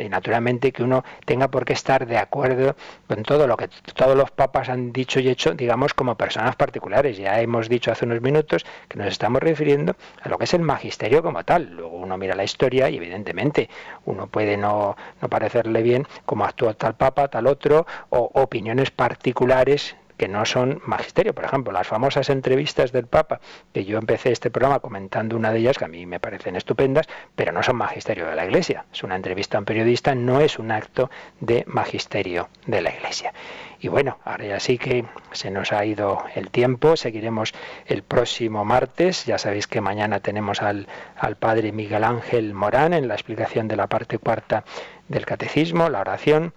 [0.09, 2.77] naturalmente que uno tenga por qué estar de acuerdo
[3.07, 7.17] con todo lo que todos los papas han dicho y hecho, digamos, como personas particulares.
[7.17, 10.63] Ya hemos dicho hace unos minutos que nos estamos refiriendo a lo que es el
[10.63, 11.71] magisterio como tal.
[11.71, 13.69] Luego uno mira la historia y evidentemente
[14.07, 19.97] uno puede no, no parecerle bien cómo actúa tal papa, tal otro, o opiniones particulares
[20.23, 21.35] que no son magisterio.
[21.35, 23.41] Por ejemplo, las famosas entrevistas del Papa,
[23.75, 27.09] que yo empecé este programa comentando una de ellas, que a mí me parecen estupendas,
[27.35, 28.85] pero no son magisterio de la Iglesia.
[28.93, 31.11] Es una entrevista a un periodista, no es un acto
[31.41, 33.35] de magisterio de la Iglesia.
[33.81, 37.53] Y bueno, ahora ya sí que se nos ha ido el tiempo, seguiremos
[37.87, 43.09] el próximo martes, ya sabéis que mañana tenemos al, al padre Miguel Ángel Morán en
[43.09, 44.63] la explicación de la parte cuarta
[45.09, 46.55] del catecismo, la oración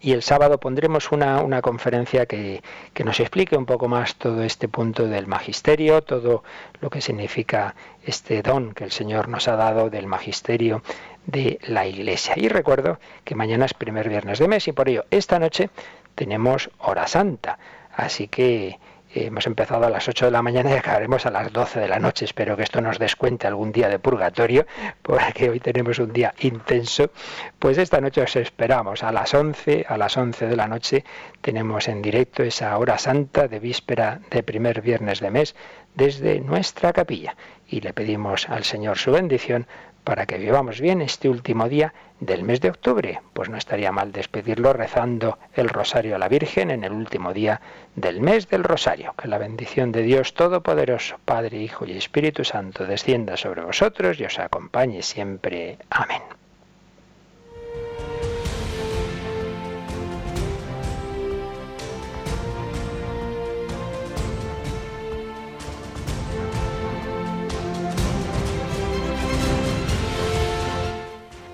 [0.00, 2.62] y el sábado pondremos una, una conferencia que,
[2.94, 6.42] que, nos explique un poco más todo este punto del magisterio, todo
[6.80, 10.82] lo que significa este don que el Señor nos ha dado del magisterio
[11.26, 12.34] de la Iglesia.
[12.36, 15.70] Y recuerdo que mañana es primer viernes de mes y por ello esta noche
[16.14, 17.58] tenemos hora santa.
[17.94, 18.78] Así que
[19.14, 21.98] hemos empezado a las 8 de la mañana y acabaremos a las 12 de la
[21.98, 22.24] noche.
[22.24, 24.66] Espero que esto nos descuente algún día de purgatorio,
[25.02, 27.10] porque hoy tenemos un día intenso.
[27.58, 31.04] Pues esta noche os esperamos a las 11, a las 11 de la noche
[31.40, 35.54] tenemos en directo esa hora santa de víspera de primer viernes de mes
[35.94, 37.36] desde nuestra capilla
[37.68, 39.66] y le pedimos al Señor su bendición
[40.04, 41.94] para que vivamos bien este último día
[42.24, 43.20] del mes de octubre.
[43.32, 47.60] Pues no estaría mal despedirlo rezando el rosario a la Virgen en el último día
[47.96, 49.14] del mes del rosario.
[49.20, 54.24] Que la bendición de Dios Todopoderoso, Padre, Hijo y Espíritu Santo descienda sobre vosotros y
[54.24, 55.78] os acompañe siempre.
[55.90, 56.22] Amén.